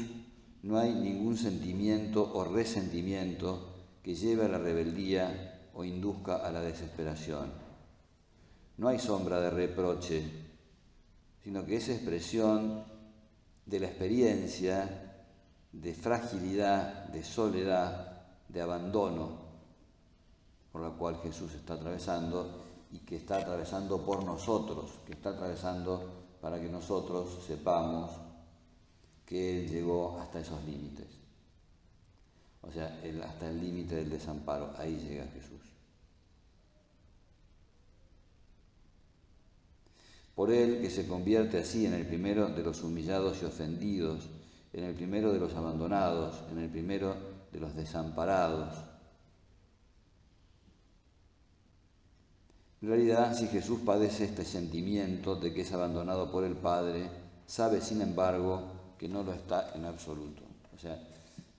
no 0.63 0.77
hay 0.77 0.93
ningún 0.93 1.37
sentimiento 1.37 2.29
o 2.33 2.43
resentimiento 2.43 3.73
que 4.03 4.15
lleve 4.15 4.45
a 4.45 4.49
la 4.49 4.57
rebeldía 4.57 5.69
o 5.73 5.85
induzca 5.85 6.35
a 6.37 6.51
la 6.51 6.59
desesperación. 6.59 7.53
No 8.77 8.89
hay 8.89 8.99
sombra 8.99 9.39
de 9.39 9.49
reproche, 9.49 10.23
sino 11.41 11.65
que 11.65 11.77
es 11.77 11.87
expresión 11.87 12.83
de 13.65 13.79
la 13.79 13.87
experiencia 13.87 15.23
de 15.71 15.93
fragilidad, 15.93 17.05
de 17.05 17.23
soledad, 17.23 18.25
de 18.49 18.61
abandono 18.61 19.44
por 20.75 20.83
la 20.83 20.89
cual 20.89 21.21
Jesús 21.23 21.53
está 21.53 21.75
atravesando 21.75 22.51
y 22.91 22.99
que 22.99 23.15
está 23.15 23.37
atravesando 23.37 24.03
por 24.03 24.25
nosotros, 24.25 24.91
que 25.05 25.13
está 25.13 25.29
atravesando 25.29 26.35
para 26.41 26.59
que 26.59 26.67
nosotros 26.67 27.45
sepamos 27.47 28.11
que 29.25 29.57
Él 29.57 29.69
llegó 29.69 30.19
hasta 30.19 30.41
esos 30.41 30.61
límites. 30.65 31.07
O 32.61 32.69
sea, 32.69 33.01
hasta 33.23 33.49
el 33.49 33.61
límite 33.61 33.95
del 33.95 34.09
desamparo, 34.09 34.73
ahí 34.77 34.97
llega 34.97 35.23
Jesús. 35.27 35.61
Por 40.35 40.51
Él 40.51 40.81
que 40.81 40.89
se 40.89 41.07
convierte 41.07 41.59
así 41.59 41.85
en 41.85 41.93
el 41.93 42.05
primero 42.05 42.49
de 42.49 42.63
los 42.63 42.83
humillados 42.83 43.41
y 43.41 43.45
ofendidos, 43.45 44.27
en 44.73 44.83
el 44.83 44.93
primero 44.93 45.31
de 45.31 45.39
los 45.39 45.53
abandonados, 45.53 46.35
en 46.51 46.57
el 46.57 46.69
primero 46.69 47.15
de 47.53 47.61
los 47.61 47.77
desamparados. 47.77 48.94
En 52.85 52.91
realidad, 52.91 53.35
si 53.35 53.47
Jesús 53.47 53.79
padece 53.83 54.25
este 54.25 54.45
sentimiento 54.45 55.35
de 55.35 55.51
que 55.51 55.61
es 55.61 55.71
abandonado 55.73 56.31
por 56.31 56.43
el 56.43 56.53
Padre, 56.53 57.09
sabe, 57.47 57.81
sin 57.81 57.99
embargo, 57.99 58.61
que 58.99 59.07
no 59.09 59.23
lo 59.23 59.33
está 59.33 59.71
en 59.73 59.85
absoluto. 59.85 60.43
O 60.71 60.77
sea, 60.77 60.95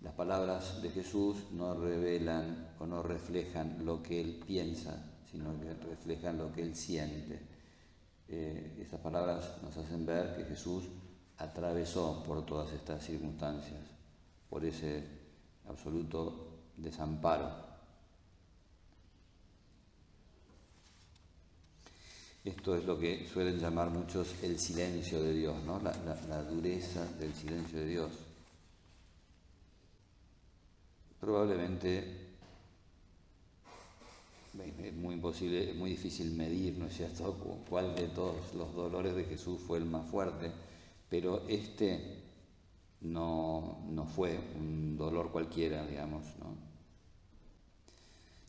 las 0.02 0.12
palabras 0.12 0.80
de 0.80 0.88
Jesús 0.90 1.38
no 1.50 1.74
revelan 1.74 2.68
o 2.78 2.86
no 2.86 3.02
reflejan 3.02 3.84
lo 3.84 4.04
que 4.04 4.20
él 4.20 4.40
piensa, 4.46 5.02
sino 5.28 5.46
que 5.58 5.74
reflejan 5.74 6.38
lo 6.38 6.52
que 6.52 6.62
él 6.62 6.76
siente. 6.76 7.40
Eh, 8.28 8.78
estas 8.80 9.00
palabras 9.00 9.54
nos 9.64 9.76
hacen 9.76 10.06
ver 10.06 10.36
que 10.36 10.44
Jesús 10.44 10.84
atravesó 11.38 12.22
por 12.22 12.46
todas 12.46 12.72
estas 12.72 13.04
circunstancias, 13.04 13.82
por 14.48 14.64
ese 14.64 15.02
absoluto 15.68 16.60
desamparo. 16.76 17.65
Esto 22.46 22.76
es 22.76 22.84
lo 22.84 22.96
que 22.96 23.26
suelen 23.26 23.58
llamar 23.58 23.90
muchos 23.90 24.36
el 24.44 24.56
silencio 24.60 25.20
de 25.20 25.34
Dios, 25.34 25.56
¿no? 25.64 25.80
la, 25.80 26.42
dureza 26.44 27.04
del 27.18 27.34
silencio 27.34 27.80
de 27.80 27.86
Dios. 27.86 28.12
Probablemente 31.18 32.36
es 34.80 34.94
muy 34.94 35.14
imposible, 35.14 35.74
muy 35.74 35.90
difícil 35.90 36.36
medir, 36.36 36.78
¿no 36.78 36.86
es 36.86 36.96
cierto?, 36.96 37.36
cuál 37.68 37.96
de 37.96 38.06
todos 38.08 38.54
los 38.54 38.72
dolores 38.72 39.16
de 39.16 39.24
Jesús 39.24 39.60
fue 39.66 39.78
el 39.78 39.84
más 39.86 40.08
fuerte, 40.08 40.52
pero 41.10 41.42
este 41.48 42.22
no, 43.00 43.80
no 43.90 44.06
fue 44.06 44.38
un 44.56 44.96
dolor 44.96 45.32
cualquiera, 45.32 45.84
digamos, 45.84 46.24
¿no? 46.38 46.54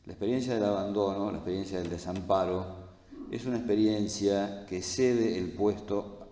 La 0.06 0.12
experiencia 0.12 0.54
del 0.54 0.64
abandono, 0.64 1.32
la 1.32 1.38
experiencia 1.38 1.80
del 1.80 1.90
desamparo, 1.90 2.87
es 3.30 3.44
una 3.46 3.56
experiencia 3.56 4.64
que 4.66 4.82
cede 4.82 5.38
el 5.38 5.52
puesto 5.52 6.28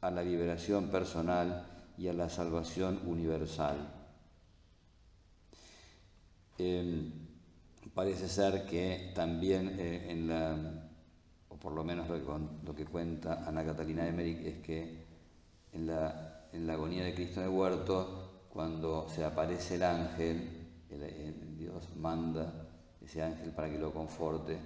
a 0.00 0.10
la 0.10 0.22
liberación 0.22 0.88
personal 0.88 1.66
y 1.98 2.08
a 2.08 2.12
la 2.12 2.28
salvación 2.28 3.00
universal. 3.06 3.76
Em, 6.56 7.12
parece 7.94 8.28
ser 8.28 8.64
que 8.64 9.12
también 9.14 9.76
eh, 9.78 10.10
en 10.10 10.28
la, 10.28 10.56
o 11.48 11.56
por 11.56 11.72
lo 11.72 11.82
menos 11.82 12.08
lo 12.08 12.74
que, 12.74 12.84
cuenta 12.84 13.44
Ana 13.46 13.64
Catalina 13.64 14.06
Emmerich, 14.06 14.38
es 14.46 14.58
que 14.58 15.04
en 15.72 15.86
la, 15.86 16.48
en 16.52 16.66
la 16.66 16.74
agonía 16.74 17.04
de 17.04 17.14
Cristo 17.14 17.40
en 17.40 17.46
el 17.46 17.52
huerto, 17.52 18.46
cuando 18.50 19.08
se 19.08 19.24
aparece 19.24 19.74
el 19.74 19.82
ángel, 19.82 20.68
Dios 21.58 21.88
manda 21.96 22.68
ese 23.00 23.22
ángel 23.22 23.50
para 23.50 23.70
que 23.70 23.78
lo 23.78 23.92
conforte, 23.92 24.58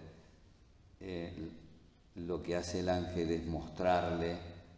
eh, 1.01 1.49
lo 2.17 2.43
que 2.43 2.57
hace 2.57 2.81
el 2.81 2.89
ángel 2.89 3.31
es 3.31 3.47
mostrarle 3.47 4.37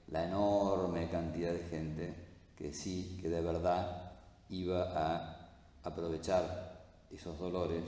la 0.08 0.24
enorme 0.24 1.08
cantidad 1.08 1.52
de 1.52 1.64
gente 1.70 2.14
que 2.56 2.72
sí, 2.72 3.18
que 3.20 3.28
de 3.28 3.40
verdad 3.40 4.12
iba 4.50 4.82
a 4.92 5.50
aprovechar 5.82 6.84
esos 7.10 7.38
dolores, 7.38 7.82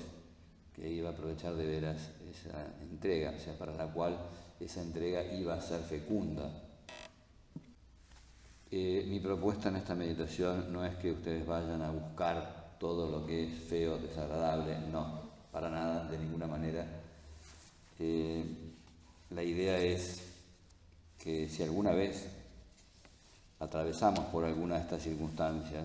que 0.74 0.90
iba 0.90 1.11
a 1.11 1.12
aprovechar 1.12 1.54
de 1.54 1.66
veras 1.66 2.11
esa 2.28 2.66
entrega, 2.82 3.35
o 3.37 3.40
sea, 3.40 3.56
para 3.56 3.74
la 3.74 3.87
cual 3.87 4.18
esa 4.61 4.82
entrega 4.82 5.24
iba 5.32 5.54
a 5.54 5.61
ser 5.61 5.80
fecunda. 5.80 6.50
Eh, 8.70 9.06
mi 9.09 9.20
propuesta 9.20 9.68
en 9.68 9.76
esta 9.76 9.94
meditación 9.94 10.72
no 10.72 10.85
es 10.85 10.96
que 10.96 11.12
ustedes 11.12 11.46
vayan 11.46 11.82
a 11.82 11.90
buscar 11.90 12.76
todo 12.80 13.11
lo 13.11 13.24
que 13.24 13.44
es 13.44 13.59
feo, 13.61 13.96
desagradable, 13.98 14.76
no, 14.90 15.20
para 15.52 15.70
nada, 15.70 16.09
de 16.09 16.18
ninguna 16.18 16.46
manera. 16.46 16.85
Eh, 17.98 18.65
la 19.31 19.43
idea 19.43 19.79
es 19.79 20.23
que 21.19 21.49
si 21.49 21.62
alguna 21.62 21.93
vez 21.93 22.27
atravesamos 23.59 24.27
por 24.27 24.45
alguna 24.45 24.77
de 24.77 24.83
estas 24.83 25.03
circunstancias, 25.03 25.85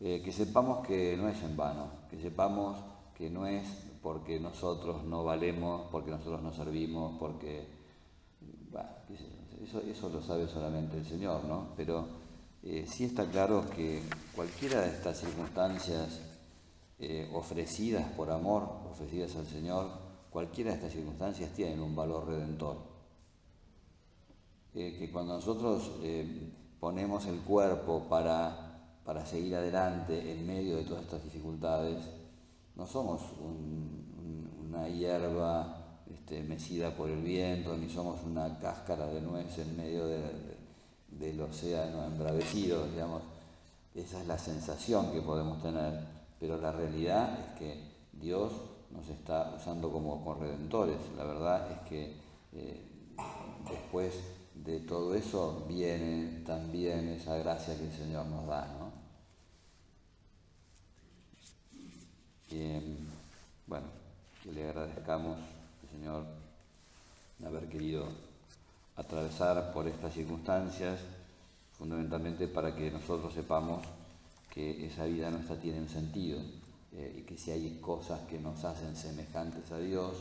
eh, 0.00 0.22
que 0.24 0.32
sepamos 0.32 0.86
que 0.86 1.16
no 1.16 1.28
es 1.28 1.42
en 1.42 1.56
vano, 1.56 1.90
que 2.10 2.20
sepamos 2.20 2.78
que 3.16 3.28
no 3.30 3.46
es 3.46 3.66
porque 4.02 4.38
nosotros 4.38 5.04
no 5.04 5.24
valemos, 5.24 5.88
porque 5.90 6.10
nosotros 6.10 6.42
no 6.42 6.52
servimos, 6.52 7.16
porque... 7.18 7.66
eso, 9.62 9.80
eso 9.80 10.08
lo 10.08 10.22
sabe 10.22 10.46
solamente 10.46 10.98
el 10.98 11.04
Señor, 11.04 11.44
¿no? 11.44 11.68
Pero 11.76 12.06
eh, 12.62 12.86
sí 12.88 13.04
está 13.04 13.26
claro 13.26 13.68
que 13.70 14.02
cualquiera 14.34 14.82
de 14.82 14.88
estas 14.88 15.18
circunstancias 15.18 16.20
eh, 16.98 17.30
ofrecidas 17.32 18.10
por 18.12 18.30
amor, 18.30 18.68
ofrecidas 18.90 19.36
al 19.36 19.46
Señor, 19.46 20.07
cualquiera 20.30 20.70
de 20.70 20.76
estas 20.76 20.92
circunstancias 20.92 21.52
tienen 21.54 21.80
un 21.80 21.94
valor 21.94 22.26
redentor. 22.26 22.76
Eh, 24.74 24.96
que 24.98 25.10
cuando 25.10 25.34
nosotros 25.34 25.92
eh, 26.02 26.52
ponemos 26.78 27.26
el 27.26 27.40
cuerpo 27.40 28.06
para, 28.08 28.98
para, 29.04 29.24
seguir 29.24 29.56
adelante 29.56 30.32
en 30.32 30.46
medio 30.46 30.76
de 30.76 30.84
todas 30.84 31.04
estas 31.04 31.24
dificultades, 31.24 31.98
no 32.76 32.86
somos 32.86 33.22
una 34.68 34.88
hierba 34.88 35.78
este, 36.12 36.42
mecida 36.42 36.94
por 36.94 37.08
el 37.08 37.22
viento, 37.22 37.76
ni 37.76 37.88
somos 37.88 38.22
una 38.24 38.58
cáscara 38.60 39.06
de 39.06 39.20
nuez 39.20 39.58
en 39.58 39.76
medio 39.76 40.06
del 41.10 41.40
océano 41.40 42.04
embravecido, 42.04 42.86
digamos. 42.88 43.22
Esa 43.94 44.20
es 44.20 44.26
la 44.28 44.38
sensación 44.38 45.10
que 45.10 45.22
podemos 45.22 45.60
tener, 45.60 45.98
pero 46.38 46.56
la 46.58 46.70
realidad 46.70 47.36
es 47.40 47.58
que 47.58 47.82
Dios 48.12 48.52
nos 48.90 49.08
está 49.08 49.54
usando 49.56 49.90
como 49.90 50.24
corredentores. 50.24 50.98
La 51.16 51.24
verdad 51.24 51.70
es 51.72 51.88
que 51.88 52.16
eh, 52.52 52.82
después 53.70 54.14
de 54.54 54.80
todo 54.80 55.14
eso 55.14 55.64
viene 55.68 56.42
también 56.44 57.08
esa 57.08 57.36
gracia 57.36 57.76
que 57.76 57.84
el 57.84 57.92
Señor 57.92 58.26
nos 58.26 58.46
da. 58.46 58.66
¿no? 58.78 58.88
bueno, 63.66 63.86
que 64.42 64.52
le 64.52 64.68
agradezcamos 64.68 65.36
al 65.36 65.88
Señor 65.90 66.24
haber 67.46 67.68
querido 67.68 68.08
atravesar 68.96 69.72
por 69.72 69.86
estas 69.86 70.14
circunstancias, 70.14 70.98
fundamentalmente 71.76 72.48
para 72.48 72.74
que 72.74 72.90
nosotros 72.90 73.32
sepamos 73.34 73.84
que 74.52 74.86
esa 74.86 75.04
vida 75.04 75.30
nuestra 75.30 75.56
tiene 75.56 75.80
un 75.80 75.88
sentido 75.88 76.40
eh, 76.92 77.16
y 77.18 77.22
que 77.22 77.36
si 77.36 77.50
hay 77.50 77.78
cosas 77.80 78.20
que 78.20 78.38
nos 78.38 78.64
hacen 78.64 78.96
semejantes 78.96 79.70
a 79.72 79.78
Dios, 79.78 80.16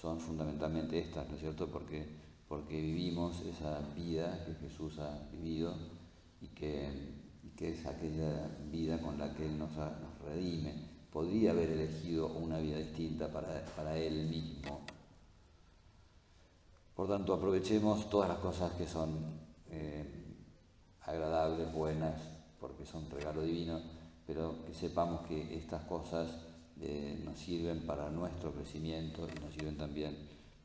son 0.00 0.20
fundamentalmente 0.20 0.98
estas, 0.98 1.28
¿no 1.28 1.34
es 1.34 1.40
cierto? 1.40 1.68
Porque, 1.68 2.06
porque 2.46 2.80
vivimos 2.80 3.40
esa 3.40 3.80
vida 3.96 4.44
que 4.44 4.54
Jesús 4.54 4.98
ha 4.98 5.26
vivido 5.32 5.74
y 6.42 6.48
que, 6.48 7.14
es 7.58 7.86
aquella 7.86 8.50
vida 8.70 9.00
con 9.00 9.18
la 9.18 9.32
que 9.34 9.46
Él 9.46 9.58
nos, 9.58 9.70
redime. 10.26 10.74
Podría 11.10 11.52
haber 11.52 11.70
elegido 11.70 12.26
una 12.26 12.58
vida 12.58 12.76
distinta 12.76 13.32
para, 13.32 13.96
Él 13.96 14.26
mismo. 14.26 14.80
Por 16.94 17.08
tanto, 17.08 17.32
aprovechemos 17.32 18.10
todas 18.10 18.28
las 18.28 18.38
cosas 18.38 18.72
que 18.72 18.86
son 18.86 19.18
eh, 19.70 20.04
agradables, 21.02 21.72
buenas, 21.72 22.20
porque 22.60 22.84
son 22.84 23.08
regalo 23.10 23.42
divino 23.42 23.93
pero 24.26 24.64
que 24.64 24.72
sepamos 24.72 25.26
que 25.26 25.56
estas 25.56 25.82
cosas 25.84 26.30
eh, 26.80 27.20
nos 27.24 27.38
sirven 27.38 27.80
para 27.86 28.10
nuestro 28.10 28.52
crecimiento 28.52 29.28
y 29.28 29.40
nos 29.40 29.54
sirven 29.54 29.76
también 29.76 30.16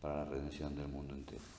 para 0.01 0.17
la 0.17 0.25
redención 0.25 0.75
del 0.75 0.87
mundo 0.87 1.13
entero. 1.13 1.58